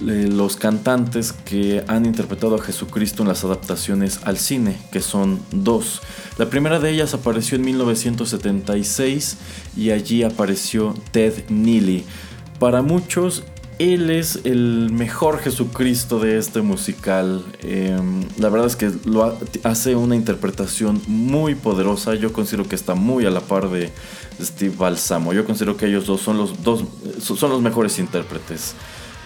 los 0.00 0.56
cantantes 0.56 1.32
que 1.32 1.84
han 1.88 2.06
interpretado 2.06 2.56
a 2.56 2.62
Jesucristo 2.62 3.22
en 3.22 3.28
las 3.28 3.44
adaptaciones 3.44 4.20
al 4.24 4.38
cine, 4.38 4.78
que 4.90 5.00
son 5.00 5.40
dos. 5.50 6.00
La 6.38 6.48
primera 6.48 6.80
de 6.80 6.90
ellas 6.90 7.14
apareció 7.14 7.56
en 7.56 7.64
1976 7.64 9.36
y 9.76 9.90
allí 9.90 10.22
apareció 10.22 10.94
Ted 11.12 11.48
Neely. 11.48 12.04
Para 12.58 12.82
muchos, 12.82 13.44
él 13.78 14.10
es 14.10 14.40
el 14.44 14.90
mejor 14.92 15.38
Jesucristo 15.40 16.20
de 16.20 16.38
este 16.38 16.62
musical. 16.62 17.44
Em, 17.62 18.22
la 18.38 18.48
verdad 18.48 18.68
es 18.68 18.76
que 18.76 18.92
lo 19.04 19.36
hace 19.64 19.96
una 19.96 20.14
interpretación 20.14 21.02
muy 21.06 21.54
poderosa. 21.54 22.14
Yo 22.14 22.32
considero 22.32 22.68
que 22.68 22.76
está 22.76 22.94
muy 22.94 23.26
a 23.26 23.30
la 23.30 23.40
par 23.40 23.70
de 23.70 23.90
Steve 24.40 24.74
Balsamo. 24.76 25.32
Yo 25.32 25.44
considero 25.44 25.76
que 25.76 25.86
ellos 25.86 26.06
dos 26.06 26.20
son 26.20 26.38
los, 26.38 26.62
dos, 26.62 26.84
son 27.20 27.50
los 27.50 27.60
mejores 27.60 27.98
intérpretes. 27.98 28.74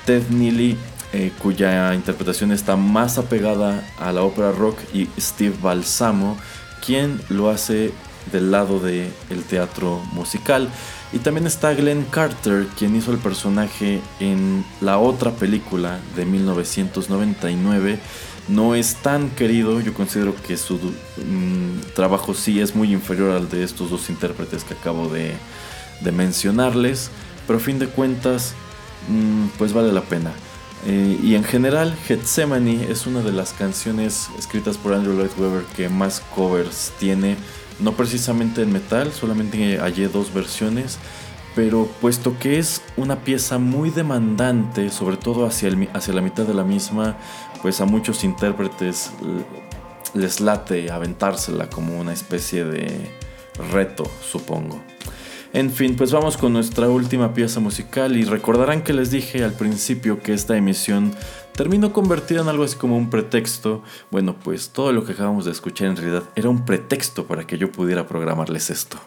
Ted 0.06 0.28
Neely, 0.30 0.78
eh, 1.12 1.32
cuya 1.38 1.94
interpretación 1.94 2.52
está 2.52 2.76
más 2.76 3.18
apegada 3.18 3.86
a 3.98 4.12
la 4.12 4.22
ópera 4.22 4.52
rock, 4.52 4.78
y 4.94 5.08
Steve 5.18 5.54
Balsamo, 5.60 6.38
quien 6.84 7.20
lo 7.28 7.50
hace 7.50 7.92
del 8.32 8.50
lado 8.50 8.80
del 8.80 9.10
el 9.30 9.42
teatro 9.44 10.00
musical. 10.12 10.68
Y 11.12 11.18
también 11.18 11.46
está 11.46 11.72
Glenn 11.74 12.04
Carter, 12.10 12.66
quien 12.78 12.96
hizo 12.96 13.12
el 13.12 13.18
personaje 13.18 14.00
en 14.20 14.64
la 14.80 14.98
otra 14.98 15.30
película 15.30 16.00
de 16.16 16.24
1999. 16.24 17.98
No 18.48 18.74
es 18.74 18.96
tan 18.96 19.30
querido, 19.30 19.80
yo 19.80 19.94
considero 19.94 20.34
que 20.34 20.56
su 20.56 20.76
mm, 20.76 21.94
trabajo 21.94 22.34
sí 22.34 22.60
es 22.60 22.74
muy 22.74 22.92
inferior 22.92 23.32
al 23.32 23.48
de 23.48 23.64
estos 23.64 23.90
dos 23.90 24.08
intérpretes 24.10 24.64
que 24.64 24.74
acabo 24.74 25.08
de, 25.08 25.34
mencionarles, 26.12 27.10
pero 27.46 27.58
a 27.58 27.62
fin 27.62 27.78
de 27.78 27.86
cuentas, 27.86 28.54
pues 29.58 29.72
vale 29.72 29.92
la 29.92 30.02
pena. 30.02 30.32
Eh, 30.86 31.18
y 31.22 31.34
en 31.34 31.44
general, 31.44 31.96
Gethsemane 32.06 32.90
es 32.90 33.06
una 33.06 33.20
de 33.20 33.32
las 33.32 33.52
canciones 33.52 34.28
escritas 34.38 34.76
por 34.76 34.94
Andrew 34.94 35.16
Lloyd 35.16 35.30
Webber 35.38 35.64
que 35.76 35.88
más 35.88 36.20
covers 36.34 36.92
tiene 36.98 37.36
no 37.80 37.92
precisamente 37.92 38.62
en 38.62 38.72
metal, 38.72 39.12
solamente 39.12 39.78
hallé 39.78 40.08
dos 40.08 40.32
versiones, 40.32 40.98
pero 41.54 41.86
puesto 42.00 42.38
que 42.38 42.58
es 42.58 42.82
una 42.96 43.16
pieza 43.16 43.58
muy 43.58 43.90
demandante, 43.90 44.90
sobre 44.90 45.16
todo 45.16 45.46
hacia, 45.46 45.70
hacia 45.92 46.14
la 46.14 46.22
mitad 46.22 46.44
de 46.44 46.54
la 46.54 46.64
misma, 46.64 47.16
pues 47.62 47.80
a 47.80 47.84
muchos 47.84 48.24
intérpretes 48.24 49.10
les 50.14 50.40
late 50.40 50.90
aventársela 50.90 51.68
como 51.68 51.98
una 51.98 52.12
especie 52.12 52.64
de 52.64 53.10
reto, 53.72 54.04
supongo. 54.30 54.80
En 55.52 55.70
fin, 55.70 55.96
pues 55.96 56.12
vamos 56.12 56.36
con 56.36 56.52
nuestra 56.52 56.88
última 56.88 57.32
pieza 57.32 57.60
musical 57.60 58.16
y 58.16 58.24
recordarán 58.24 58.82
que 58.82 58.92
les 58.92 59.10
dije 59.10 59.44
al 59.44 59.52
principio 59.52 60.20
que 60.20 60.34
esta 60.34 60.56
emisión 60.56 61.12
terminó 61.54 61.92
convertida 61.92 62.42
en 62.42 62.48
algo 62.48 62.64
así 62.64 62.76
como 62.76 62.96
un 62.96 63.10
pretexto. 63.10 63.82
Bueno, 64.10 64.36
pues 64.42 64.70
todo 64.70 64.92
lo 64.92 65.04
que 65.04 65.12
acabamos 65.12 65.44
de 65.44 65.52
escuchar 65.52 65.88
en 65.88 65.96
realidad 65.96 66.24
era 66.34 66.48
un 66.48 66.64
pretexto 66.64 67.26
para 67.26 67.46
que 67.46 67.58
yo 67.58 67.72
pudiera 67.72 68.06
programarles 68.06 68.70
esto. 68.70 68.98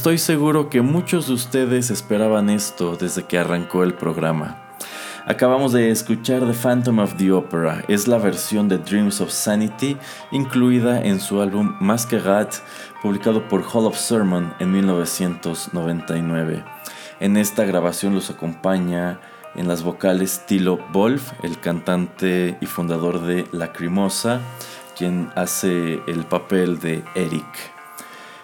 Estoy 0.00 0.16
seguro 0.16 0.70
que 0.70 0.80
muchos 0.80 1.26
de 1.26 1.34
ustedes 1.34 1.90
esperaban 1.90 2.48
esto 2.48 2.96
desde 2.96 3.24
que 3.24 3.36
arrancó 3.36 3.82
el 3.84 3.92
programa. 3.92 4.56
Acabamos 5.26 5.74
de 5.74 5.90
escuchar 5.90 6.40
The 6.40 6.54
Phantom 6.54 7.00
of 7.00 7.16
the 7.18 7.30
Opera, 7.32 7.84
es 7.86 8.08
la 8.08 8.16
versión 8.16 8.66
de 8.66 8.78
Dreams 8.78 9.20
of 9.20 9.30
Sanity 9.30 9.98
incluida 10.30 11.02
en 11.04 11.20
su 11.20 11.42
álbum 11.42 11.76
Masquerade, 11.80 12.48
publicado 13.02 13.46
por 13.46 13.62
Hall 13.62 13.84
of 13.84 13.98
Sermon 13.98 14.54
en 14.58 14.72
1999. 14.72 16.64
En 17.20 17.36
esta 17.36 17.66
grabación 17.66 18.14
los 18.14 18.30
acompaña 18.30 19.20
en 19.54 19.68
las 19.68 19.82
vocales 19.82 20.46
Tilo 20.46 20.78
Wolf, 20.94 21.32
el 21.42 21.60
cantante 21.60 22.56
y 22.58 22.64
fundador 22.64 23.20
de 23.20 23.46
Lacrimosa, 23.52 24.40
quien 24.96 25.30
hace 25.36 26.00
el 26.06 26.24
papel 26.24 26.80
de 26.80 27.04
Eric. 27.14 27.79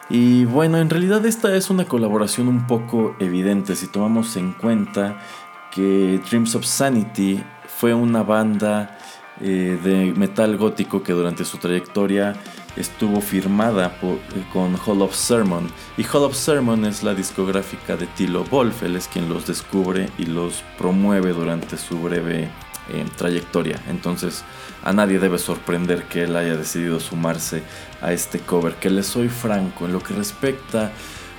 Y 0.09 0.45
bueno, 0.45 0.79
en 0.79 0.89
realidad 0.89 1.27
esta 1.27 1.55
es 1.57 1.69
una 1.69 1.85
colaboración 1.85 2.47
un 2.47 2.67
poco 2.67 3.17
evidente 3.19 3.75
si 3.75 3.89
tomamos 3.89 4.37
en 4.37 4.53
cuenta 4.53 5.19
que 5.73 6.21
Dreams 6.31 6.55
of 6.55 6.65
Sanity 6.65 7.43
fue 7.67 7.93
una 7.93 8.23
banda 8.23 8.99
eh, 9.41 9.79
de 9.83 10.15
metal 10.17 10.57
gótico 10.57 11.03
que 11.03 11.13
durante 11.13 11.45
su 11.45 11.59
trayectoria 11.59 12.35
estuvo 12.77 13.21
firmada 13.21 13.99
con 14.53 14.77
Hall 14.87 15.03
of 15.03 15.15
Sermon. 15.15 15.69
Y 15.97 16.05
Hall 16.05 16.23
of 16.23 16.37
Sermon 16.37 16.85
es 16.85 17.03
la 17.03 17.15
discográfica 17.15 17.97
de 17.97 18.07
Tilo 18.07 18.45
Wolf, 18.45 18.85
él 18.85 18.95
es 18.95 19.09
quien 19.09 19.29
los 19.29 19.47
descubre 19.47 20.09
y 20.19 20.27
los 20.27 20.63
promueve 20.79 21.33
durante 21.33 21.77
su 21.77 22.01
breve 22.01 22.49
trayectoria. 23.17 23.81
Entonces 23.89 24.45
a 24.85 24.93
nadie 24.93 25.19
debe 25.19 25.39
sorprender 25.39 26.05
que 26.05 26.25
él 26.25 26.37
haya 26.37 26.57
decidido 26.57 27.01
sumarse 27.01 27.63
a 28.01 28.13
este 28.13 28.39
cover. 28.41 28.75
Que 28.75 28.91
le 28.91 29.03
soy 29.03 29.29
franco, 29.29 29.87
en 29.87 29.93
lo 29.93 30.01
que 30.01 30.15
respecta 30.15 30.93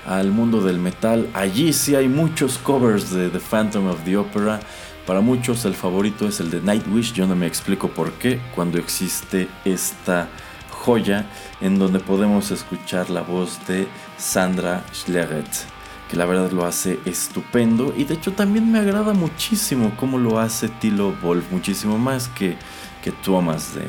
al 0.05 0.31
mundo 0.31 0.61
del 0.61 0.79
metal, 0.79 1.29
allí 1.33 1.73
sí 1.73 1.95
hay 1.95 2.07
muchos 2.07 2.57
covers 2.57 3.11
de 3.11 3.29
The 3.29 3.39
Phantom 3.39 3.87
of 3.87 4.03
the 4.05 4.17
Opera. 4.17 4.59
Para 5.05 5.21
muchos 5.21 5.65
el 5.65 5.73
favorito 5.73 6.27
es 6.27 6.39
el 6.39 6.49
de 6.49 6.61
Nightwish, 6.61 7.13
yo 7.13 7.27
no 7.27 7.35
me 7.35 7.47
explico 7.47 7.89
por 7.89 8.13
qué 8.13 8.39
cuando 8.55 8.77
existe 8.77 9.47
esta 9.63 10.27
joya 10.69 11.25
en 11.61 11.79
donde 11.79 11.99
podemos 11.99 12.51
escuchar 12.51 13.09
la 13.09 13.21
voz 13.21 13.59
de 13.67 13.87
Sandra 14.17 14.83
Schleret 14.93 15.77
que 16.09 16.15
la 16.15 16.25
verdad 16.25 16.51
lo 16.51 16.65
hace 16.65 16.99
estupendo 17.05 17.93
y 17.95 18.05
de 18.05 18.15
hecho 18.15 18.31
también 18.33 18.71
me 18.71 18.79
agrada 18.79 19.13
muchísimo 19.13 19.91
cómo 19.97 20.17
lo 20.17 20.39
hace 20.39 20.69
Tilo 20.69 21.13
Wolf, 21.21 21.51
muchísimo 21.51 21.97
más 21.97 22.29
que, 22.29 22.55
que 23.03 23.11
Thomas 23.11 23.75
de, 23.75 23.87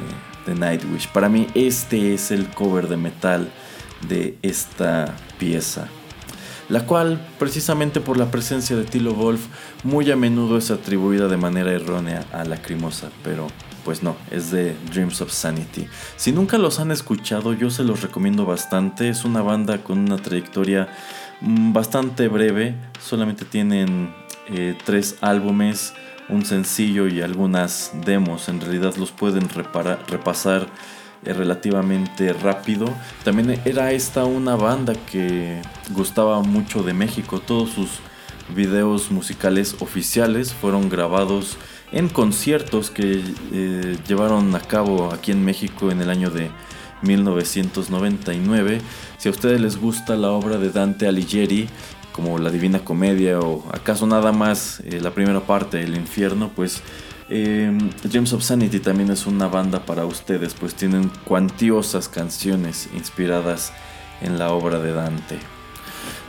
de 0.49 0.55
Nightwish. 0.55 1.09
Para 1.09 1.29
mí 1.29 1.47
este 1.55 2.15
es 2.15 2.31
el 2.31 2.49
cover 2.49 2.89
de 2.89 2.97
metal 2.97 3.49
de 4.09 4.39
esta 4.43 5.15
pieza, 5.39 5.89
la 6.69 6.87
cual 6.87 7.21
precisamente 7.39 8.01
por 8.01 8.17
la 8.17 8.31
presencia 8.31 8.77
de 8.77 8.85
Tilo 8.85 9.15
Wolf 9.15 9.47
muy 9.85 10.11
a 10.11 10.17
menudo 10.17 10.59
es 10.59 10.71
atribuida 10.71 11.29
de 11.29 11.37
manera 11.37 11.73
errónea 11.73 12.25
a 12.33 12.45
Lacrimosa, 12.45 13.11
pero 13.23 13.49
pues 13.85 14.03
no, 14.03 14.17
es 14.31 14.51
de 14.51 14.77
Dreams 14.93 15.21
of 15.21 15.33
Sanity. 15.33 15.87
Si 16.17 16.33
nunca 16.33 16.59
los 16.59 16.79
han 16.79 16.91
escuchado, 16.91 17.55
yo 17.55 17.71
se 17.71 17.85
los 17.85 18.03
recomiendo 18.03 18.45
bastante. 18.45 19.09
Es 19.09 19.25
una 19.25 19.41
banda 19.41 19.79
con 19.83 19.99
una 19.99 20.19
trayectoria 20.19 20.89
Mm, 21.41 21.73
bastante 21.73 22.27
breve, 22.29 22.75
solamente 23.01 23.45
tienen 23.45 24.13
eh, 24.49 24.77
tres 24.85 25.17
álbumes, 25.21 25.95
un 26.29 26.45
sencillo 26.45 27.09
y 27.09 27.21
algunas 27.23 27.93
demos, 28.05 28.49
en 28.49 28.61
realidad 28.61 28.95
los 28.97 29.13
pueden 29.13 29.49
repasar 29.49 30.67
eh, 31.25 31.33
relativamente 31.33 32.33
rápido. 32.33 32.87
También 33.25 33.61
era 33.65 33.93
esta 33.93 34.25
una 34.25 34.57
banda 34.57 34.95
que 35.11 35.61
gustaba 35.91 36.43
mucho 36.43 36.83
de 36.83 36.93
México, 36.93 37.41
todos 37.41 37.71
sus 37.71 38.01
videos 38.55 39.11
musicales 39.11 39.77
oficiales 39.81 40.55
fueron 40.55 40.89
grabados 40.89 41.59
en 41.93 42.09
conciertos 42.09 42.91
que 42.91 43.23
eh, 43.53 43.97
llevaron 44.07 44.55
a 44.55 44.61
cabo 44.61 45.13
aquí 45.13 45.33
en 45.33 45.45
México 45.45 45.91
en 45.91 46.01
el 46.01 46.11
año 46.11 46.31
de 46.31 46.51
1999. 47.03 48.81
Si 49.19 49.29
a 49.29 49.33
ustedes 49.33 49.61
les 49.61 49.77
gusta 49.77 50.17
la 50.17 50.31
obra 50.31 50.59
de 50.59 50.71
Dante 50.71 51.07
Alighieri, 51.07 51.69
como 52.19 52.37
La 52.37 52.51
Divina 52.51 52.81
Comedia 52.81 53.39
o 53.39 53.65
acaso 53.73 54.05
nada 54.05 54.33
más 54.33 54.81
eh, 54.81 55.01
la 55.01 55.13
primera 55.13 55.39
parte, 55.39 55.81
El 55.81 55.95
Infierno, 55.95 56.51
pues 56.53 56.83
eh, 57.29 57.71
James 58.11 58.33
of 58.33 58.43
Sanity 58.43 58.81
también 58.81 59.13
es 59.13 59.25
una 59.25 59.47
banda 59.47 59.87
para 59.87 60.05
ustedes, 60.05 60.53
pues 60.53 60.75
tienen 60.75 61.13
cuantiosas 61.25 62.09
canciones 62.09 62.89
inspiradas 62.93 63.73
en 64.21 64.37
la 64.37 64.51
obra 64.51 64.81
de 64.81 64.95
Dante. 64.95 65.39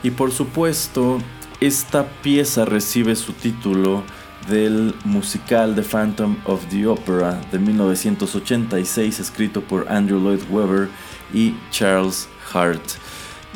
Y 0.04 0.12
por 0.12 0.32
supuesto, 0.32 1.18
esta 1.60 2.06
pieza 2.22 2.66
recibe 2.66 3.16
su 3.16 3.34
título 3.34 4.04
del 4.48 4.94
musical 5.06 5.74
The 5.74 5.82
Phantom 5.82 6.36
of 6.46 6.68
the 6.70 6.86
Opera 6.86 7.42
de 7.52 7.58
1986 7.58 9.20
escrito 9.20 9.62
por 9.62 9.92
Andrew 9.92 10.20
Lloyd 10.20 10.44
Webber 10.52 10.88
y 11.34 11.56
Charles 11.72 12.30
Hart. 12.54 12.84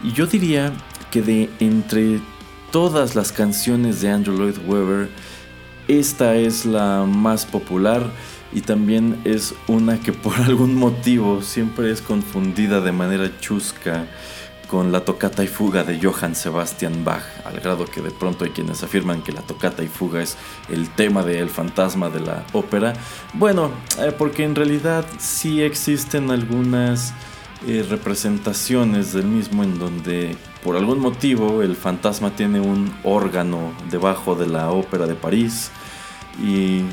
Y 0.04 0.12
yo 0.14 0.26
diría 0.26 0.74
que 1.14 1.22
de 1.22 1.48
entre 1.60 2.20
todas 2.72 3.14
las 3.14 3.32
canciones 3.32 4.02
de 4.02 4.10
Andrew 4.10 4.36
Lloyd 4.36 4.58
Webber, 4.66 5.10
esta 5.88 6.36
es 6.36 6.66
la 6.66 7.06
más 7.08 7.46
popular 7.46 8.02
y 8.52 8.62
también 8.62 9.22
es 9.24 9.54
una 9.68 10.00
que 10.00 10.12
por 10.12 10.34
algún 10.42 10.74
motivo 10.74 11.44
siempre 11.44 11.92
es 11.92 12.02
confundida 12.02 12.82
de 12.82 12.92
manera 12.92 13.30
chusca 13.40 14.08
con 14.68 14.92
la 14.92 15.06
tocata 15.06 15.44
y 15.44 15.48
fuga 15.48 15.84
de 15.84 16.00
Johann 16.02 16.34
Sebastian 16.34 17.06
Bach, 17.06 17.22
al 17.46 17.60
grado 17.60 17.86
que 17.86 18.02
de 18.02 18.10
pronto 18.10 18.44
hay 18.44 18.50
quienes 18.50 18.82
afirman 18.82 19.22
que 19.22 19.34
la 19.34 19.42
tocata 19.42 19.84
y 19.84 19.88
fuga 19.88 20.24
es 20.24 20.36
el 20.68 20.90
tema 20.90 21.22
del 21.22 21.50
fantasma 21.50 22.10
de 22.10 22.22
la 22.22 22.44
ópera. 22.54 22.94
Bueno, 23.36 23.70
eh, 24.00 24.12
porque 24.18 24.46
en 24.46 24.56
realidad 24.56 25.06
sí 25.20 25.62
existen 25.62 26.32
algunas 26.32 27.14
eh, 27.68 27.86
representaciones 27.88 29.14
del 29.14 29.26
mismo 29.26 29.62
en 29.62 29.78
donde 29.78 30.36
por 30.64 30.78
algún 30.78 31.00
motivo 31.00 31.62
el 31.62 31.76
fantasma 31.76 32.36
tiene 32.36 32.60
un 32.60 32.94
órgano 33.04 33.74
debajo 33.92 34.36
de 34.36 34.48
la 34.48 34.72
ópera 34.72 35.06
de 35.06 35.16
París 35.16 35.72
y 36.42 36.84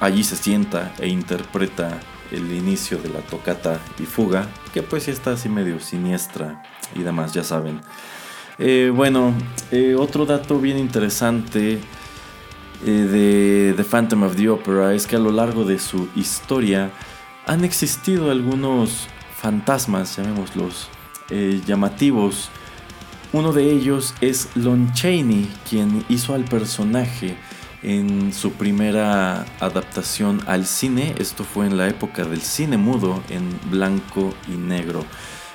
allí 0.00 0.24
se 0.24 0.36
sienta 0.36 0.92
e 0.98 1.08
interpreta 1.08 2.00
el 2.30 2.52
inicio 2.52 2.98
de 2.98 3.08
la 3.08 3.20
tocata 3.20 3.80
y 3.98 4.04
fuga, 4.04 4.48
que 4.72 4.82
pues 4.82 5.08
está 5.08 5.32
así 5.32 5.48
medio 5.48 5.80
siniestra 5.80 6.62
y 6.94 7.02
demás, 7.02 7.32
ya 7.32 7.44
saben. 7.44 7.80
Eh, 8.58 8.92
bueno, 8.94 9.34
eh, 9.70 9.94
otro 9.98 10.26
dato 10.26 10.58
bien 10.58 10.78
interesante 10.78 11.80
de 12.84 13.74
The 13.76 13.84
Phantom 13.84 14.22
of 14.22 14.36
the 14.36 14.48
Opera 14.48 14.94
es 14.94 15.06
que 15.06 15.16
a 15.16 15.18
lo 15.18 15.30
largo 15.30 15.64
de 15.64 15.78
su 15.78 16.08
historia 16.14 16.90
han 17.46 17.64
existido 17.64 18.30
algunos 18.30 19.08
fantasmas, 19.36 20.16
llamémoslos, 20.16 20.88
eh, 21.30 21.60
llamativos. 21.66 22.50
Uno 23.32 23.52
de 23.52 23.70
ellos 23.70 24.12
es 24.20 24.48
Lon 24.56 24.92
Chaney, 24.92 25.48
quien 25.68 26.04
hizo 26.08 26.34
al 26.34 26.44
personaje 26.44 27.36
en 27.80 28.32
su 28.32 28.50
primera 28.52 29.46
adaptación 29.60 30.42
al 30.48 30.66
cine. 30.66 31.14
Esto 31.16 31.44
fue 31.44 31.66
en 31.66 31.76
la 31.76 31.88
época 31.88 32.24
del 32.24 32.40
cine 32.40 32.76
mudo 32.76 33.22
en 33.28 33.56
blanco 33.70 34.34
y 34.48 34.56
negro. 34.56 35.04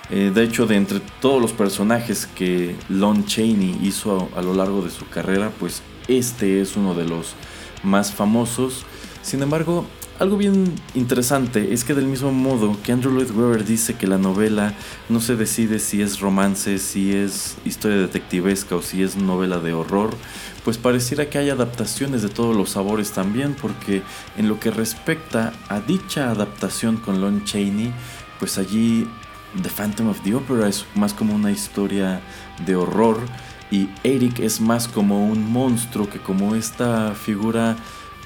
Eh, 0.09 0.31
de 0.33 0.43
hecho, 0.43 0.67
de 0.67 0.77
entre 0.77 1.01
todos 1.19 1.41
los 1.41 1.51
personajes 1.51 2.27
que 2.27 2.77
Lon 2.87 3.25
Chaney 3.25 3.77
hizo 3.83 4.29
a, 4.33 4.39
a, 4.39 4.41
lo 4.41 4.53
largo 4.53 4.81
de 4.81 4.89
su 4.89 5.09
carrera, 5.09 5.51
pues 5.59 5.81
este 6.07 6.61
es 6.61 6.77
uno 6.77 6.93
de 6.93 7.03
los 7.03 7.33
más 7.83 8.13
famosos. 8.13 8.85
Sin 9.21 9.41
embargo, 9.41 9.85
algo 10.19 10.37
bien 10.37 10.73
interesante 10.93 11.73
es 11.73 11.83
que 11.83 11.93
del 11.93 12.05
mismo 12.05 12.31
modo 12.31 12.77
que 12.83 12.91
Andrew 12.91 13.11
Lloyd 13.11 13.31
Webber 13.31 13.65
dice 13.65 13.95
que 13.95 14.07
la 14.07 14.17
novela 14.17 14.73
no 15.09 15.19
se 15.19 15.35
decide 15.35 15.79
si 15.79 16.01
es 16.01 16.19
romance, 16.19 16.77
si 16.77 17.13
es 17.13 17.57
historia 17.65 17.97
detectivesca 17.97 18.75
o 18.75 18.81
si 18.81 19.03
es 19.03 19.17
novela 19.17 19.59
de 19.59 19.73
horror, 19.73 20.11
pues 20.63 20.77
pareciera 20.77 21.29
que 21.29 21.37
hay 21.37 21.49
adaptaciones 21.49 22.21
de 22.21 22.29
todos 22.29 22.55
los 22.55 22.71
sabores 22.71 23.11
también, 23.11 23.55
porque 23.61 24.03
en 24.37 24.47
lo 24.47 24.59
que 24.59 24.71
respecta 24.71 25.53
a 25.67 25.81
dicha 25.81 26.31
adaptación 26.31 26.97
con 26.97 27.19
Lon 27.19 27.43
Chaney, 27.43 27.93
pues 28.39 28.57
allí 28.57 29.07
The 29.61 29.69
Phantom 29.69 30.09
of 30.09 30.21
the 30.21 30.35
Opera 30.35 30.67
es 30.67 30.85
más 30.95 31.13
como 31.13 31.35
una 31.35 31.51
historia 31.51 32.21
de 32.65 32.75
horror 32.75 33.19
y 33.71 33.89
Eric 34.03 34.39
es 34.39 34.61
más 34.61 34.87
como 34.87 35.27
un 35.27 35.51
monstruo 35.51 36.09
que 36.09 36.19
como 36.19 36.55
esta 36.55 37.13
figura 37.15 37.75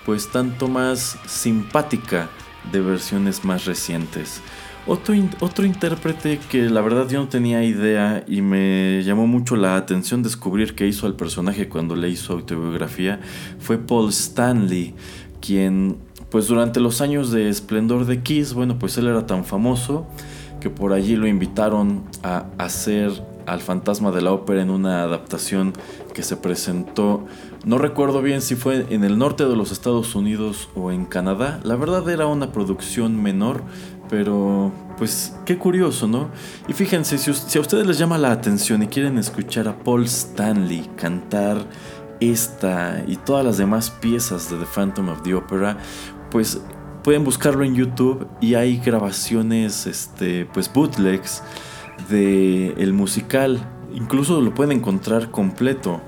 pues 0.06 0.30
tanto 0.32 0.68
más 0.68 1.18
simpática 1.26 2.30
de 2.72 2.82
versiones 2.82 3.44
más 3.44 3.66
recientes. 3.66 4.42
Otro, 4.88 5.14
otro 5.42 5.66
intérprete 5.66 6.40
que 6.50 6.70
la 6.70 6.82
verdad 6.82 7.08
yo 7.10 7.20
no 7.20 7.28
tenía 7.28 7.64
idea 7.64 8.24
y 8.28 8.42
me 8.42 9.04
llamó 9.04 9.28
mucho 9.28 9.56
la 9.56 9.76
atención 9.76 10.24
descubrir 10.24 10.74
que 10.74 10.88
hizo 10.88 11.06
al 11.06 11.16
personaje 11.16 11.70
cuando 11.70 11.96
le 11.96 12.10
hizo 12.10 12.34
autobiografía 12.34 13.20
fue 13.60 13.78
Paul 13.78 14.10
Stanley, 14.10 14.96
quien 15.42 15.98
pues 16.32 16.48
durante 16.48 16.80
los 16.80 17.02
años 17.02 17.32
de 17.32 17.50
esplendor 17.50 18.06
de 18.06 18.22
Kiss, 18.22 18.54
bueno 18.54 18.80
pues 18.80 18.98
él 18.98 19.08
era 19.08 19.26
tan 19.26 19.46
famoso 19.46 20.08
que 20.60 20.70
por 20.70 20.94
allí 20.94 21.16
lo 21.16 21.28
invitaron 21.28 22.04
a 22.24 22.46
hacer 22.58 23.12
al 23.46 23.62
fantasma 23.62 24.12
de 24.12 24.22
la 24.22 24.32
ópera 24.32 24.62
en 24.62 24.70
una 24.70 25.04
adaptación 25.04 25.74
que 26.14 26.24
se 26.24 26.38
presentó 26.38 27.26
no 27.66 27.78
recuerdo 27.78 28.22
bien 28.22 28.42
si 28.42 28.56
fue 28.56 28.86
en 28.90 29.04
el 29.04 29.18
norte 29.18 29.46
de 29.46 29.56
los 29.56 29.72
Estados 29.72 30.16
Unidos 30.16 30.70
o 30.76 30.92
en 30.92 31.06
Canadá. 31.06 31.60
La 31.64 31.76
verdad 31.76 32.10
era 32.10 32.26
una 32.26 32.52
producción 32.52 33.22
menor, 33.22 33.64
pero 34.10 34.72
pues 34.98 35.36
qué 35.46 35.58
curioso, 35.58 36.08
¿no? 36.08 36.30
Y 36.68 36.74
fíjense, 36.74 37.18
si, 37.18 37.58
a 37.58 37.62
ustedes 37.62 37.86
les 37.86 37.98
llama 37.98 38.18
la 38.18 38.32
atención 38.32 38.82
y 38.84 38.88
quieren 38.88 39.18
escuchar 39.18 39.68
a 39.68 39.78
Paul 39.78 40.06
Stanley 40.06 40.90
cantar 40.96 41.66
esta 42.20 43.04
y 43.08 43.18
todas 43.18 43.46
las 43.46 43.58
demás 43.58 43.90
piezas 43.90 44.50
de 44.50 44.58
The 44.58 44.66
Phantom 44.66 45.10
of 45.10 45.24
the 45.24 45.36
Opera, 45.36 45.78
pues 46.32 46.62
pueden 47.04 47.24
buscarlo 47.24 47.64
en 47.64 47.76
YouTube 47.76 48.28
y 48.40 48.56
hay 48.56 48.78
grabaciones, 48.78 49.86
este, 49.86 50.46
pues 50.46 50.72
bootlegs 50.72 51.44
de 52.10 52.92
musical. 52.94 53.60
Incluso 53.94 54.40
lo 54.42 54.54
pueden 54.54 54.78
encontrar 54.78 55.32
completo. 55.32 56.02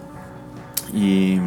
Y 0.93 1.39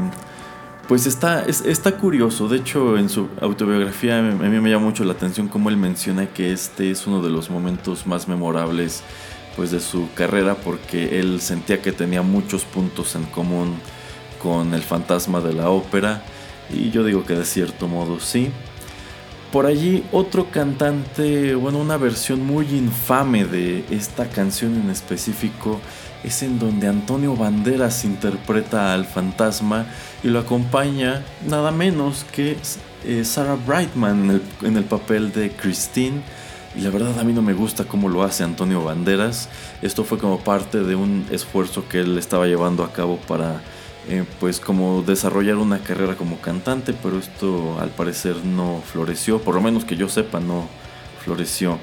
pues 0.88 1.06
está, 1.06 1.44
está 1.44 1.96
curioso. 1.96 2.48
De 2.48 2.58
hecho, 2.58 2.98
en 2.98 3.08
su 3.08 3.28
autobiografía 3.40 4.18
a 4.18 4.22
mí 4.22 4.60
me 4.60 4.70
llama 4.70 4.86
mucho 4.86 5.04
la 5.04 5.12
atención 5.12 5.48
cómo 5.48 5.70
él 5.70 5.76
menciona 5.76 6.26
que 6.26 6.52
este 6.52 6.90
es 6.90 7.06
uno 7.06 7.22
de 7.22 7.30
los 7.30 7.50
momentos 7.50 8.06
más 8.06 8.28
memorables 8.28 9.02
pues, 9.56 9.70
de 9.70 9.80
su 9.80 10.08
carrera 10.14 10.56
porque 10.56 11.20
él 11.20 11.40
sentía 11.40 11.80
que 11.80 11.92
tenía 11.92 12.22
muchos 12.22 12.64
puntos 12.64 13.14
en 13.14 13.24
común 13.24 13.74
con 14.42 14.74
el 14.74 14.82
fantasma 14.82 15.40
de 15.40 15.54
la 15.54 15.70
ópera. 15.70 16.22
Y 16.70 16.90
yo 16.90 17.04
digo 17.04 17.24
que 17.24 17.34
de 17.34 17.44
cierto 17.44 17.88
modo 17.88 18.20
sí. 18.20 18.50
Por 19.52 19.66
allí 19.66 20.04
otro 20.10 20.50
cantante, 20.50 21.54
bueno, 21.54 21.78
una 21.78 21.96
versión 21.96 22.44
muy 22.44 22.66
infame 22.70 23.44
de 23.44 23.84
esta 23.90 24.28
canción 24.28 24.74
en 24.74 24.90
específico 24.90 25.80
es 26.24 26.42
en 26.42 26.58
donde 26.58 26.88
Antonio 26.88 27.36
Banderas 27.36 28.04
interpreta 28.04 28.94
al 28.94 29.04
fantasma 29.04 29.86
y 30.22 30.28
lo 30.28 30.38
acompaña 30.38 31.22
nada 31.46 31.70
menos 31.70 32.24
que 32.32 32.56
eh, 33.04 33.24
Sarah 33.24 33.56
Brightman 33.66 34.40
en 34.62 34.76
el, 34.76 34.84
papel 34.84 35.32
de 35.32 35.50
Christine. 35.50 36.22
Y 36.76 36.80
la 36.80 36.90
verdad 36.90 37.18
a 37.20 37.24
mí 37.24 37.32
no 37.32 37.42
me 37.42 37.52
gusta 37.52 37.84
cómo 37.84 38.08
lo 38.08 38.24
hace 38.24 38.42
Antonio 38.42 38.82
Banderas. 38.82 39.48
Esto 39.82 40.02
fue 40.02 40.18
como 40.18 40.40
parte 40.40 40.82
de 40.82 40.96
un 40.96 41.26
esfuerzo 41.30 41.86
que 41.88 42.00
él 42.00 42.18
estaba 42.18 42.46
llevando 42.46 42.82
a 42.82 42.92
cabo 42.92 43.18
para 43.28 43.60
eh, 44.08 44.24
pues 44.40 44.58
como 44.60 45.02
desarrollar 45.02 45.56
una 45.56 45.78
carrera 45.78 46.16
como 46.16 46.38
cantante, 46.38 46.94
pero 46.94 47.18
esto 47.18 47.78
al 47.80 47.90
parecer 47.90 48.36
no 48.44 48.82
floreció, 48.84 49.40
por 49.40 49.54
lo 49.54 49.60
menos 49.60 49.84
que 49.84 49.96
yo 49.96 50.08
sepa 50.08 50.40
no 50.40 50.66
floreció. 51.22 51.78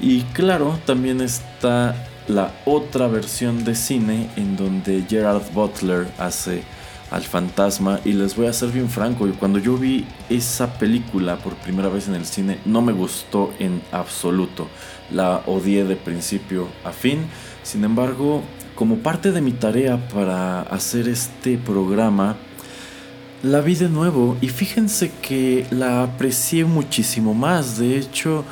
Y 0.00 0.22
claro, 0.22 0.78
también 0.86 1.20
está 1.20 1.94
la 2.28 2.52
otra 2.64 3.06
versión 3.06 3.64
de 3.64 3.74
cine 3.74 4.28
en 4.36 4.56
donde 4.56 5.04
Gerard 5.08 5.42
Butler 5.52 6.08
hace 6.18 6.62
al 7.10 7.22
fantasma. 7.22 8.00
Y 8.04 8.12
les 8.12 8.36
voy 8.36 8.46
a 8.46 8.52
ser 8.52 8.70
bien 8.70 8.88
franco, 8.88 9.28
cuando 9.38 9.58
yo 9.58 9.76
vi 9.76 10.06
esa 10.28 10.78
película 10.78 11.36
por 11.36 11.54
primera 11.54 11.88
vez 11.88 12.08
en 12.08 12.14
el 12.14 12.26
cine 12.26 12.58
no 12.64 12.82
me 12.82 12.92
gustó 12.92 13.52
en 13.58 13.82
absoluto, 13.92 14.68
la 15.10 15.42
odié 15.46 15.84
de 15.84 15.96
principio 15.96 16.68
a 16.84 16.90
fin, 16.90 17.26
sin 17.62 17.84
embargo, 17.84 18.42
como 18.74 18.98
parte 18.98 19.32
de 19.32 19.40
mi 19.40 19.52
tarea 19.52 20.08
para 20.08 20.62
hacer 20.62 21.08
este 21.08 21.58
programa, 21.58 22.36
la 23.42 23.60
vi 23.60 23.74
de 23.74 23.88
nuevo. 23.88 24.36
Y 24.40 24.48
fíjense 24.48 25.10
que 25.22 25.66
la 25.70 26.02
aprecié 26.02 26.64
muchísimo 26.64 27.34
más, 27.34 27.78
de 27.78 27.98
hecho, 27.98 28.44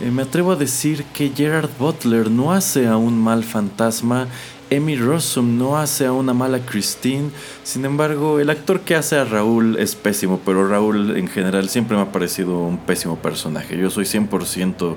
eh, 0.00 0.10
me 0.10 0.22
atrevo 0.22 0.52
a 0.52 0.56
decir 0.56 1.04
que 1.12 1.30
Gerard 1.34 1.70
Butler 1.78 2.30
no 2.30 2.52
hace 2.52 2.86
a 2.86 2.96
un 2.96 3.18
mal 3.18 3.44
fantasma, 3.44 4.28
Emmy 4.70 4.96
Rossum 4.96 5.56
no 5.58 5.78
hace 5.78 6.06
a 6.06 6.12
una 6.12 6.34
mala 6.34 6.60
Christine, 6.60 7.30
sin 7.64 7.84
embargo 7.84 8.38
el 8.38 8.50
actor 8.50 8.80
que 8.80 8.94
hace 8.94 9.16
a 9.16 9.24
Raúl 9.24 9.76
es 9.78 9.94
pésimo, 9.94 10.40
pero 10.44 10.68
Raúl 10.68 11.16
en 11.16 11.28
general 11.28 11.68
siempre 11.68 11.96
me 11.96 12.02
ha 12.02 12.12
parecido 12.12 12.60
un 12.60 12.78
pésimo 12.78 13.16
personaje, 13.16 13.78
yo 13.78 13.90
soy 13.90 14.04
100% 14.04 14.96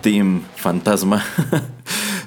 Team 0.00 0.42
Fantasma. 0.56 1.24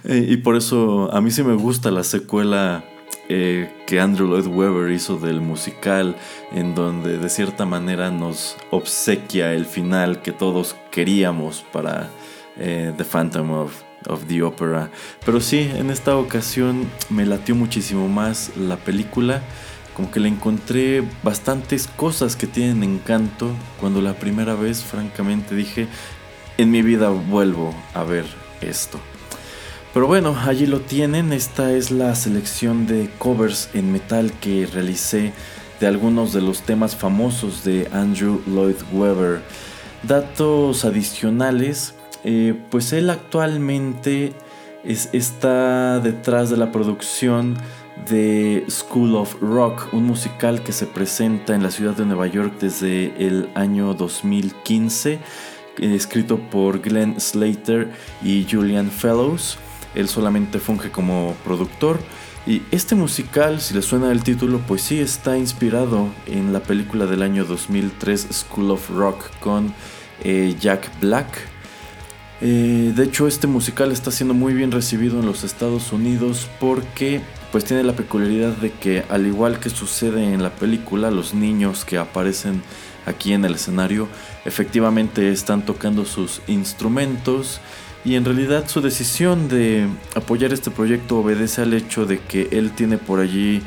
Eh, 0.06 0.28
y 0.32 0.36
por 0.36 0.58
eso 0.58 1.10
a 1.14 1.22
mí 1.22 1.32
sí 1.32 1.44
me 1.44 1.54
gusta 1.54 1.90
la 1.90 2.04
secuela 2.04 2.84
eh, 3.30 3.72
que 3.86 4.00
Andrew 4.00 4.28
Lloyd 4.28 4.48
Webber 4.48 4.92
hizo 4.92 5.18
del 5.18 5.40
musical, 5.40 6.16
en 6.52 6.76
donde 6.76 7.18
de 7.18 7.30
cierta 7.30 7.66
manera 7.66 8.12
nos 8.12 8.58
obsequia 8.70 9.54
el 9.54 9.66
final 9.66 10.22
que 10.22 10.32
todos 10.32 10.76
queríamos 10.92 11.64
para 11.72 12.10
eh, 12.58 12.94
The 12.98 13.04
Phantom 13.06 13.52
of, 13.52 13.82
of, 14.08 14.26
the 14.28 14.44
Opera. 14.44 14.92
Pero 15.26 15.40
sí, 15.40 15.70
en 15.76 15.90
esta 15.90 16.18
ocasión 16.18 16.90
me 17.10 17.26
latió 17.26 17.56
muchísimo 17.56 18.08
más 18.08 18.52
la 18.58 18.78
película. 18.78 19.42
Como 19.96 20.10
que 20.10 20.20
le 20.20 20.28
encontré 20.28 21.04
bastantes 21.22 21.88
cosas 21.88 22.36
que 22.36 22.48
tienen 22.48 22.84
encanto. 22.84 23.52
Cuando 23.80 24.02
la 24.02 24.16
primera 24.16 24.56
vez, 24.56 24.84
francamente, 24.84 25.56
dije, 25.56 25.88
en 26.58 26.72
mi 26.72 26.82
vida 26.82 27.10
vuelvo 27.10 27.74
a 27.94 28.04
ver 28.04 28.26
esto. 28.62 29.00
Pero 29.94 30.08
bueno, 30.08 30.36
allí 30.36 30.66
lo 30.66 30.82
tienen. 30.82 31.32
Esta 31.34 31.72
es 31.72 31.92
la 31.92 32.16
selección 32.16 32.88
de 32.88 33.12
covers 33.20 33.70
en 33.76 33.92
metal 33.92 34.32
que 34.42 34.66
realicé 34.66 35.34
de 35.80 35.88
algunos 35.88 36.34
de 36.34 36.42
los 36.42 36.64
temas 36.64 36.96
famosos 36.96 37.64
de 37.64 37.88
Andrew 37.94 38.42
Lloyd 38.48 38.78
Webber. 38.92 39.42
Datos 40.02 40.84
adicionales, 40.84 41.94
eh, 42.24 42.56
pues 42.72 42.92
él 42.92 43.12
actualmente 43.12 44.34
está 44.84 46.00
detrás 46.00 46.50
de 46.50 46.58
la 46.58 46.72
producción 46.72 47.56
de 48.10 48.66
School 48.70 49.16
of 49.16 49.36
Rock, 49.42 49.94
un 49.94 50.06
musical 50.06 50.64
que 50.64 50.72
se 50.72 50.88
presenta 50.88 51.54
en 51.54 51.62
la 51.62 51.70
ciudad 51.70 51.96
de 51.96 52.06
Nueva 52.06 52.26
York 52.28 52.56
desde 52.60 53.14
el 53.24 53.50
año 53.54 53.94
2015 53.94 55.20
eh, 55.80 55.96
escrito 55.96 56.38
por 56.38 56.82
Glenn 56.82 57.20
Slater 57.20 57.92
y 58.24 58.46
Julian 58.50 58.90
Fellows. 58.90 59.58
Él 59.96 60.08
solamente 60.08 60.60
funge 60.60 60.92
como 60.92 61.36
productor. 61.44 62.00
Y 62.46 62.62
este 62.72 62.96
musical, 62.96 63.62
si 63.62 63.74
le 63.74 63.82
suena 63.82 64.12
el 64.12 64.24
título, 64.24 64.60
pues 64.68 64.82
sí 64.82 65.00
está 65.00 65.38
inspirado 65.38 66.10
en 66.26 66.52
la 66.52 66.62
película 66.62 67.06
del 67.06 67.22
año 67.22 67.46
2003 67.46 68.28
School 68.32 68.72
of 68.72 68.90
Rock 68.90 69.30
con 69.40 69.74
eh, 70.24 70.56
Jack 70.60 71.00
Black. 71.00 71.28
Eh, 72.42 72.92
de 72.94 73.04
hecho, 73.04 73.28
este 73.28 73.48
musical 73.48 73.94
está 73.94 74.12
siendo 74.12 74.34
muy 74.34 74.54
bien 74.54 74.72
recibido 74.72 75.20
en 75.22 75.26
los 75.26 75.46
Estados 75.46 75.94
Unidos 75.94 76.50
porque 76.60 77.22
pues 77.54 77.64
tiene 77.64 77.84
la 77.84 77.94
peculiaridad 77.94 78.58
de 78.58 78.72
que 78.72 79.06
al 79.10 79.26
igual 79.26 79.60
que 79.60 79.70
sucede 79.70 80.34
en 80.34 80.44
la 80.44 80.50
película, 80.50 81.12
los 81.12 81.34
niños 81.34 81.86
que 81.86 81.98
aparecen 81.98 82.62
aquí 83.06 83.34
en 83.34 83.46
el 83.46 83.56
escenario 83.56 84.08
efectivamente 84.44 85.32
están 85.32 85.66
tocando 85.66 86.04
sus 86.04 86.42
instrumentos 86.48 87.62
y 88.06 88.16
en 88.16 88.26
realidad 88.26 88.68
su 88.68 88.82
decisión 88.82 89.48
de 89.48 89.88
apoyar 90.16 90.54
este 90.54 90.72
proyecto 90.72 91.20
obedece 91.20 91.62
al 91.62 91.74
hecho 91.74 92.06
de 92.06 92.20
que 92.20 92.50
él 92.52 92.72
tiene 92.72 92.98
por 92.98 93.20
allí 93.20 93.62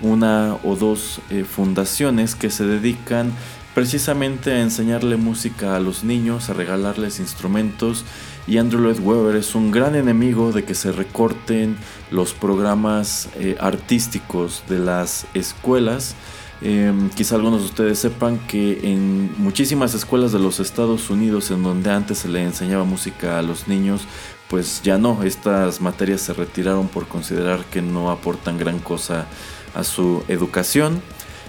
una 0.00 0.56
o 0.64 0.76
dos 0.76 1.20
eh, 1.30 1.44
fundaciones 1.44 2.34
que 2.34 2.50
se 2.50 2.64
dedican 2.64 3.32
precisamente 3.74 4.52
a 4.52 4.60
enseñarle 4.60 5.16
música 5.16 5.76
a 5.76 5.80
los 5.80 6.04
niños, 6.04 6.50
a 6.50 6.54
regalarles 6.54 7.20
instrumentos 7.20 8.04
y 8.46 8.58
Andrew 8.58 8.82
Lloyd 8.82 8.98
Webber 8.98 9.36
es 9.36 9.54
un 9.54 9.70
gran 9.70 9.94
enemigo 9.94 10.52
de 10.52 10.64
que 10.64 10.74
se 10.74 10.90
recorten 10.90 11.76
los 12.10 12.34
programas 12.34 13.28
eh, 13.36 13.56
artísticos 13.60 14.64
de 14.68 14.80
las 14.80 15.26
escuelas. 15.34 16.16
Em, 16.64 17.08
quizá 17.08 17.34
algunos 17.34 17.60
de 17.60 17.66
ustedes 17.66 17.98
sepan 17.98 18.38
que 18.38 18.78
en 18.84 19.34
muchísimas 19.36 19.94
escuelas 19.94 20.30
de 20.30 20.38
los 20.38 20.60
Estados 20.60 21.10
Unidos 21.10 21.50
en 21.50 21.64
donde 21.64 21.90
antes 21.90 22.18
se 22.18 22.28
le 22.28 22.42
enseñaba 22.44 22.84
música 22.84 23.38
a 23.38 23.42
los 23.42 23.66
niños, 23.66 24.02
pues 24.48 24.80
ya 24.82 24.96
no, 24.96 25.24
estas 25.24 25.80
materias 25.80 26.20
se 26.20 26.34
retiraron 26.34 26.86
por 26.86 27.08
considerar 27.08 27.64
que 27.64 27.82
no 27.82 28.12
aportan 28.12 28.58
gran 28.58 28.78
cosa 28.78 29.26
a 29.74 29.82
su 29.82 30.22
educación. 30.28 31.02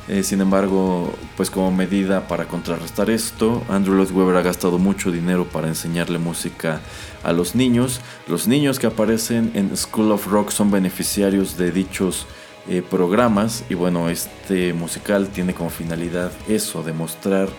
Eh, 0.07 0.23
sin 0.23 0.41
embargo, 0.41 1.13
pues 1.37 1.49
como 1.49 1.71
medida 1.71 2.27
para 2.27 2.45
contrarrestar 2.47 3.09
esto, 3.09 3.63
Andrew 3.69 3.95
Lloyd 3.95 4.11
Webber 4.11 4.35
ha 4.35 4.41
gastado 4.41 4.77
mucho 4.79 5.11
dinero 5.11 5.45
para 5.45 5.67
enseñarle 5.67 6.17
música 6.17 6.81
a 7.23 7.33
los 7.33 7.55
niños. 7.55 8.01
Los 8.27 8.47
niños 8.47 8.79
que 8.79 8.87
aparecen 8.87 9.51
en 9.53 9.77
School 9.77 10.11
of 10.11 10.27
Rock 10.27 10.49
son 10.49 10.71
beneficiarios 10.71 11.55
de 11.55 11.71
dichos 11.71 12.25
eh, 12.67 12.81
programas 12.81 13.65
y 13.69 13.73
bueno, 13.73 14.09
este 14.09 14.73
musical 14.73 15.27
tiene 15.27 15.53
como 15.53 15.69
finalidad 15.69 16.31
eso, 16.47 16.83
demostrar 16.83 17.49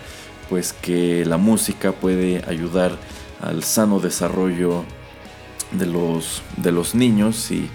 pues 0.49 0.73
que 0.73 1.25
la 1.25 1.37
música 1.37 1.91
puede 1.91 2.43
ayudar 2.47 2.97
al 3.41 3.63
sano 3.63 3.99
desarrollo 3.99 4.83
de 5.71 5.85
los, 5.85 6.41
de 6.57 6.71
los 6.71 6.95
niños 6.95 7.51
y 7.51 7.69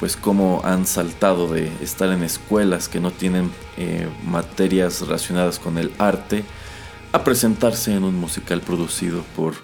pues 0.00 0.16
cómo 0.16 0.60
han 0.64 0.86
saltado 0.86 1.46
de 1.46 1.70
estar 1.80 2.08
en 2.10 2.24
escuelas 2.24 2.88
que 2.88 2.98
no 2.98 3.12
tienen 3.12 3.52
eh, 3.76 4.08
materias 4.24 5.00
relacionadas 5.00 5.60
con 5.60 5.78
el 5.78 5.92
arte 5.98 6.44
a 7.12 7.22
presentarse 7.22 7.94
en 7.94 8.02
un 8.02 8.16
musical 8.16 8.60
producido 8.60 9.22
por 9.36 9.54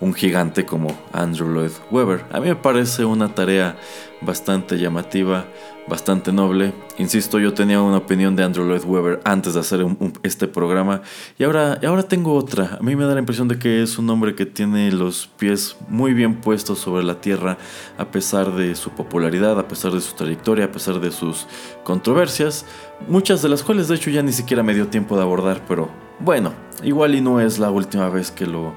un 0.00 0.12
gigante 0.14 0.66
como 0.66 0.96
Andrew 1.12 1.48
Lloyd 1.48 1.72
Webber. 1.90 2.24
A 2.32 2.40
mí 2.40 2.48
me 2.48 2.56
parece 2.56 3.04
una 3.04 3.34
tarea 3.34 3.76
bastante 4.20 4.78
llamativa, 4.78 5.46
bastante 5.88 6.32
noble. 6.32 6.72
Insisto, 6.98 7.38
yo 7.38 7.54
tenía 7.54 7.80
una 7.80 7.98
opinión 7.98 8.36
de 8.36 8.44
Andrew 8.44 8.66
Lloyd 8.66 8.84
Webber 8.84 9.20
antes 9.24 9.54
de 9.54 9.60
hacer 9.60 9.84
este 10.22 10.48
programa 10.48 11.02
y 11.38 11.44
ahora, 11.44 11.78
ahora 11.86 12.02
tengo 12.02 12.34
otra. 12.34 12.76
A 12.78 12.82
mí 12.82 12.96
me 12.96 13.04
da 13.04 13.14
la 13.14 13.20
impresión 13.20 13.48
de 13.48 13.58
que 13.58 13.82
es 13.82 13.98
un 13.98 14.08
hombre 14.10 14.34
que 14.34 14.46
tiene 14.46 14.90
los 14.92 15.28
pies 15.38 15.76
muy 15.88 16.12
bien 16.12 16.40
puestos 16.40 16.78
sobre 16.78 17.04
la 17.04 17.20
tierra 17.20 17.56
a 17.98 18.10
pesar 18.10 18.52
de 18.52 18.74
su 18.74 18.90
popularidad, 18.90 19.58
a 19.58 19.68
pesar 19.68 19.92
de 19.92 20.00
su 20.00 20.14
trayectoria, 20.14 20.66
a 20.66 20.72
pesar 20.72 21.00
de 21.00 21.10
sus 21.10 21.46
controversias, 21.84 22.66
muchas 23.08 23.42
de 23.42 23.48
las 23.48 23.62
cuales 23.62 23.88
de 23.88 23.94
hecho 23.94 24.10
ya 24.10 24.22
ni 24.22 24.32
siquiera 24.32 24.62
me 24.62 24.74
dio 24.74 24.88
tiempo 24.88 25.16
de 25.16 25.22
abordar, 25.22 25.62
pero 25.68 25.88
bueno, 26.18 26.52
igual 26.82 27.14
y 27.14 27.20
no 27.20 27.40
es 27.40 27.58
la 27.58 27.70
última 27.70 28.08
vez 28.08 28.30
que 28.30 28.46
lo 28.46 28.74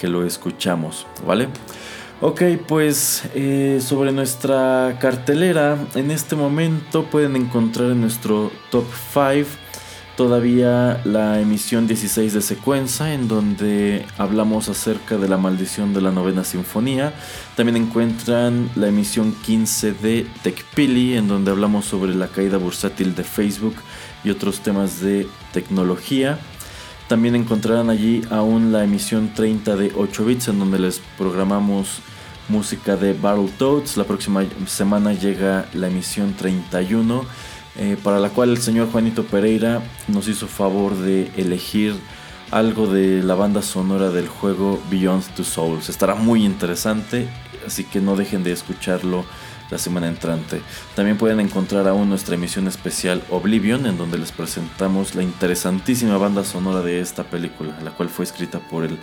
que 0.00 0.08
lo 0.08 0.24
escuchamos, 0.24 1.06
¿vale? 1.26 1.48
Ok, 2.22 2.42
pues 2.66 3.24
eh, 3.34 3.80
sobre 3.82 4.12
nuestra 4.12 4.98
cartelera, 5.00 5.78
en 5.94 6.10
este 6.10 6.36
momento 6.36 7.04
pueden 7.04 7.36
encontrar 7.36 7.90
en 7.90 8.00
nuestro 8.00 8.50
top 8.70 8.84
5 9.12 9.48
todavía 10.20 11.00
la 11.04 11.40
emisión 11.40 11.86
16 11.86 12.34
de 12.34 12.42
secuencia 12.42 13.14
en 13.14 13.26
donde 13.26 14.04
hablamos 14.18 14.68
acerca 14.68 15.16
de 15.16 15.28
la 15.28 15.38
maldición 15.38 15.94
de 15.94 16.02
la 16.02 16.10
novena 16.10 16.44
sinfonía. 16.44 17.14
También 17.56 17.78
encuentran 17.78 18.68
la 18.76 18.88
emisión 18.88 19.32
15 19.32 19.92
de 19.94 20.26
Tecpili 20.42 21.16
en 21.16 21.26
donde 21.26 21.50
hablamos 21.50 21.86
sobre 21.86 22.14
la 22.14 22.28
caída 22.28 22.58
bursátil 22.58 23.14
de 23.14 23.24
Facebook 23.24 23.76
y 24.22 24.28
otros 24.28 24.60
temas 24.60 25.00
de 25.00 25.26
tecnología. 25.54 26.38
También 27.10 27.34
encontrarán 27.34 27.90
allí 27.90 28.22
aún 28.30 28.70
la 28.70 28.84
emisión 28.84 29.34
30 29.34 29.74
de 29.74 29.92
8 29.96 30.24
bits 30.24 30.46
en 30.46 30.60
donde 30.60 30.78
les 30.78 31.02
programamos 31.18 31.98
música 32.48 32.94
de 32.94 33.14
Battletoads. 33.14 33.96
La 33.96 34.04
próxima 34.04 34.44
semana 34.68 35.12
llega 35.12 35.68
la 35.74 35.88
emisión 35.88 36.34
31 36.34 37.24
eh, 37.78 37.96
para 38.00 38.20
la 38.20 38.28
cual 38.28 38.50
el 38.50 38.58
señor 38.58 38.92
Juanito 38.92 39.24
Pereira 39.24 39.82
nos 40.06 40.28
hizo 40.28 40.46
favor 40.46 40.96
de 40.98 41.32
elegir 41.36 41.96
algo 42.52 42.86
de 42.86 43.24
la 43.24 43.34
banda 43.34 43.60
sonora 43.60 44.10
del 44.10 44.28
juego 44.28 44.80
Beyond 44.88 45.34
Two 45.34 45.44
Souls. 45.44 45.88
Estará 45.88 46.14
muy 46.14 46.44
interesante, 46.44 47.28
así 47.66 47.82
que 47.82 48.00
no 48.00 48.14
dejen 48.14 48.44
de 48.44 48.52
escucharlo 48.52 49.24
la 49.70 49.78
semana 49.78 50.08
entrante. 50.08 50.60
También 50.94 51.16
pueden 51.16 51.40
encontrar 51.40 51.86
aún 51.88 52.08
nuestra 52.08 52.34
emisión 52.34 52.66
especial 52.66 53.22
Oblivion, 53.30 53.86
en 53.86 53.96
donde 53.96 54.18
les 54.18 54.32
presentamos 54.32 55.14
la 55.14 55.22
interesantísima 55.22 56.18
banda 56.18 56.44
sonora 56.44 56.80
de 56.80 57.00
esta 57.00 57.24
película, 57.24 57.78
la 57.82 57.90
cual 57.90 58.08
fue 58.08 58.24
escrita 58.24 58.58
por 58.58 58.84
el 58.84 58.98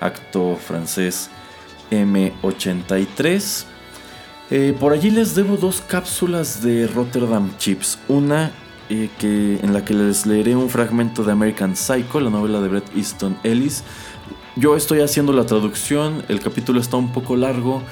acto 0.00 0.56
francés 0.56 1.30
M83. 1.90 3.64
Eh, 4.50 4.76
por 4.78 4.92
allí 4.92 5.10
les 5.10 5.34
debo 5.34 5.56
dos 5.56 5.80
cápsulas 5.80 6.62
de 6.62 6.86
Rotterdam 6.86 7.56
Chips. 7.58 7.98
Una 8.08 8.52
eh, 8.90 9.08
que, 9.18 9.58
en 9.62 9.72
la 9.72 9.82
que 9.82 9.94
les 9.94 10.26
leeré 10.26 10.54
un 10.54 10.68
fragmento 10.68 11.24
de 11.24 11.32
American 11.32 11.74
Psycho, 11.74 12.20
la 12.20 12.28
novela 12.28 12.60
de 12.60 12.68
Bret 12.68 12.84
Easton 12.94 13.36
Ellis. 13.42 13.82
Yo 14.56 14.76
estoy 14.76 15.00
haciendo 15.00 15.32
la 15.32 15.46
traducción, 15.46 16.22
el 16.28 16.38
capítulo 16.38 16.78
está 16.78 16.98
un 16.98 17.10
poco 17.10 17.34
largo, 17.34 17.82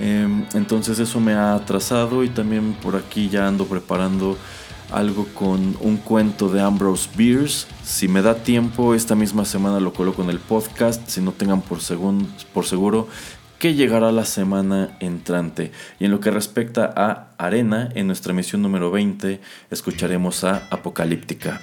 Em, 0.00 0.46
entonces 0.54 0.98
eso 0.98 1.20
me 1.20 1.34
ha 1.34 1.54
atrasado 1.54 2.24
y 2.24 2.30
también 2.30 2.72
por 2.72 2.96
aquí 2.96 3.28
ya 3.28 3.46
ando 3.46 3.66
preparando 3.66 4.38
algo 4.90 5.26
con 5.34 5.76
un 5.80 5.98
cuento 5.98 6.48
de 6.48 6.62
Ambrose 6.62 7.10
Beers. 7.14 7.66
Si 7.84 8.08
me 8.08 8.22
da 8.22 8.36
tiempo, 8.36 8.94
esta 8.94 9.14
misma 9.14 9.44
semana 9.44 9.78
lo 9.78 9.92
coloco 9.92 10.22
en 10.22 10.30
el 10.30 10.38
podcast. 10.38 11.06
Si 11.06 11.20
no 11.20 11.32
tengan 11.32 11.60
por, 11.60 11.80
por 12.54 12.64
seguro 12.64 13.08
que 13.58 13.74
llegará 13.74 14.10
la 14.10 14.24
semana 14.24 14.96
entrante. 15.00 15.70
Y 15.98 16.06
en 16.06 16.10
lo 16.12 16.18
que 16.18 16.30
respecta 16.30 16.90
a 16.96 17.28
Arena, 17.36 17.90
en 17.94 18.06
nuestra 18.06 18.32
emisión 18.32 18.62
número 18.62 18.90
20 18.90 19.38
escucharemos 19.70 20.44
a 20.44 20.66
Apocalíptica. 20.70 21.60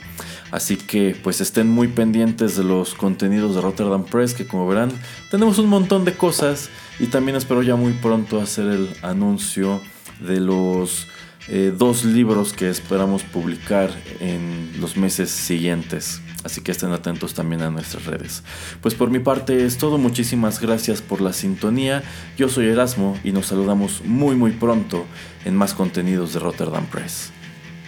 Así 0.51 0.77
que 0.77 1.17
pues 1.23 1.41
estén 1.41 1.67
muy 1.67 1.88
pendientes 1.88 2.55
de 2.55 2.63
los 2.63 2.93
contenidos 2.93 3.55
de 3.55 3.61
Rotterdam 3.61 4.05
Press, 4.05 4.35
que 4.35 4.45
como 4.45 4.67
verán 4.67 4.91
tenemos 5.31 5.57
un 5.57 5.69
montón 5.69 6.05
de 6.05 6.13
cosas 6.13 6.69
y 6.99 7.07
también 7.07 7.37
espero 7.37 7.61
ya 7.61 7.75
muy 7.75 7.93
pronto 7.93 8.41
hacer 8.41 8.67
el 8.67 8.89
anuncio 9.01 9.81
de 10.19 10.39
los 10.39 11.07
eh, 11.49 11.73
dos 11.75 12.03
libros 12.03 12.51
que 12.51 12.69
esperamos 12.69 13.23
publicar 13.23 13.89
en 14.19 14.71
los 14.79 14.97
meses 14.97 15.29
siguientes. 15.29 16.21
Así 16.43 16.61
que 16.61 16.71
estén 16.71 16.91
atentos 16.91 17.33
también 17.33 17.61
a 17.61 17.69
nuestras 17.69 18.05
redes. 18.05 18.43
Pues 18.81 18.95
por 18.95 19.09
mi 19.09 19.19
parte 19.19 19.65
es 19.65 19.77
todo. 19.77 19.97
Muchísimas 19.97 20.59
gracias 20.61 21.01
por 21.01 21.21
la 21.21 21.33
sintonía. 21.33 22.03
Yo 22.37 22.47
soy 22.47 22.67
Erasmo 22.67 23.17
y 23.23 23.31
nos 23.31 23.47
saludamos 23.47 24.01
muy 24.05 24.35
muy 24.35 24.51
pronto 24.51 25.05
en 25.45 25.55
más 25.55 25.73
contenidos 25.73 26.33
de 26.33 26.39
Rotterdam 26.39 26.85
Press. 26.85 27.31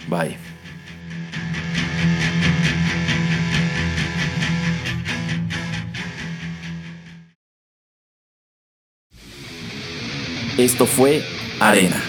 Bye. 0.08 0.49
Esto 10.58 10.86
fue 10.86 11.22
Arena. 11.58 12.02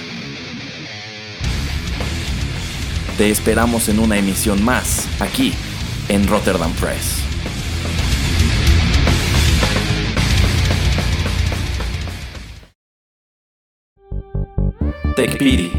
Te 3.17 3.29
esperamos 3.29 3.87
en 3.87 3.99
una 3.99 4.17
emisión 4.17 4.63
más, 4.63 5.07
aquí, 5.19 5.53
en 6.09 6.27
Rotterdam 6.27 6.71
Press. 6.73 7.21
TechPiri, 15.15 15.71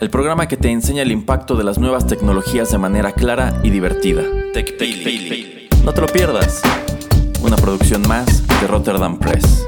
el 0.00 0.10
programa 0.10 0.46
que 0.46 0.56
te 0.56 0.70
enseña 0.70 1.02
el 1.02 1.10
impacto 1.10 1.56
de 1.56 1.64
las 1.64 1.78
nuevas 1.78 2.06
tecnologías 2.06 2.70
de 2.70 2.78
manera 2.78 3.12
clara 3.12 3.60
y 3.62 3.70
divertida. 3.70 4.22
TechPiri. 4.52 5.68
No 5.84 5.94
te 5.94 6.00
lo 6.02 6.06
pierdas. 6.06 6.60
una 7.40 7.56
producción 7.56 8.02
más 8.06 8.46
de 8.60 8.66
Rotterdam 8.66 9.18
Press. 9.18 9.64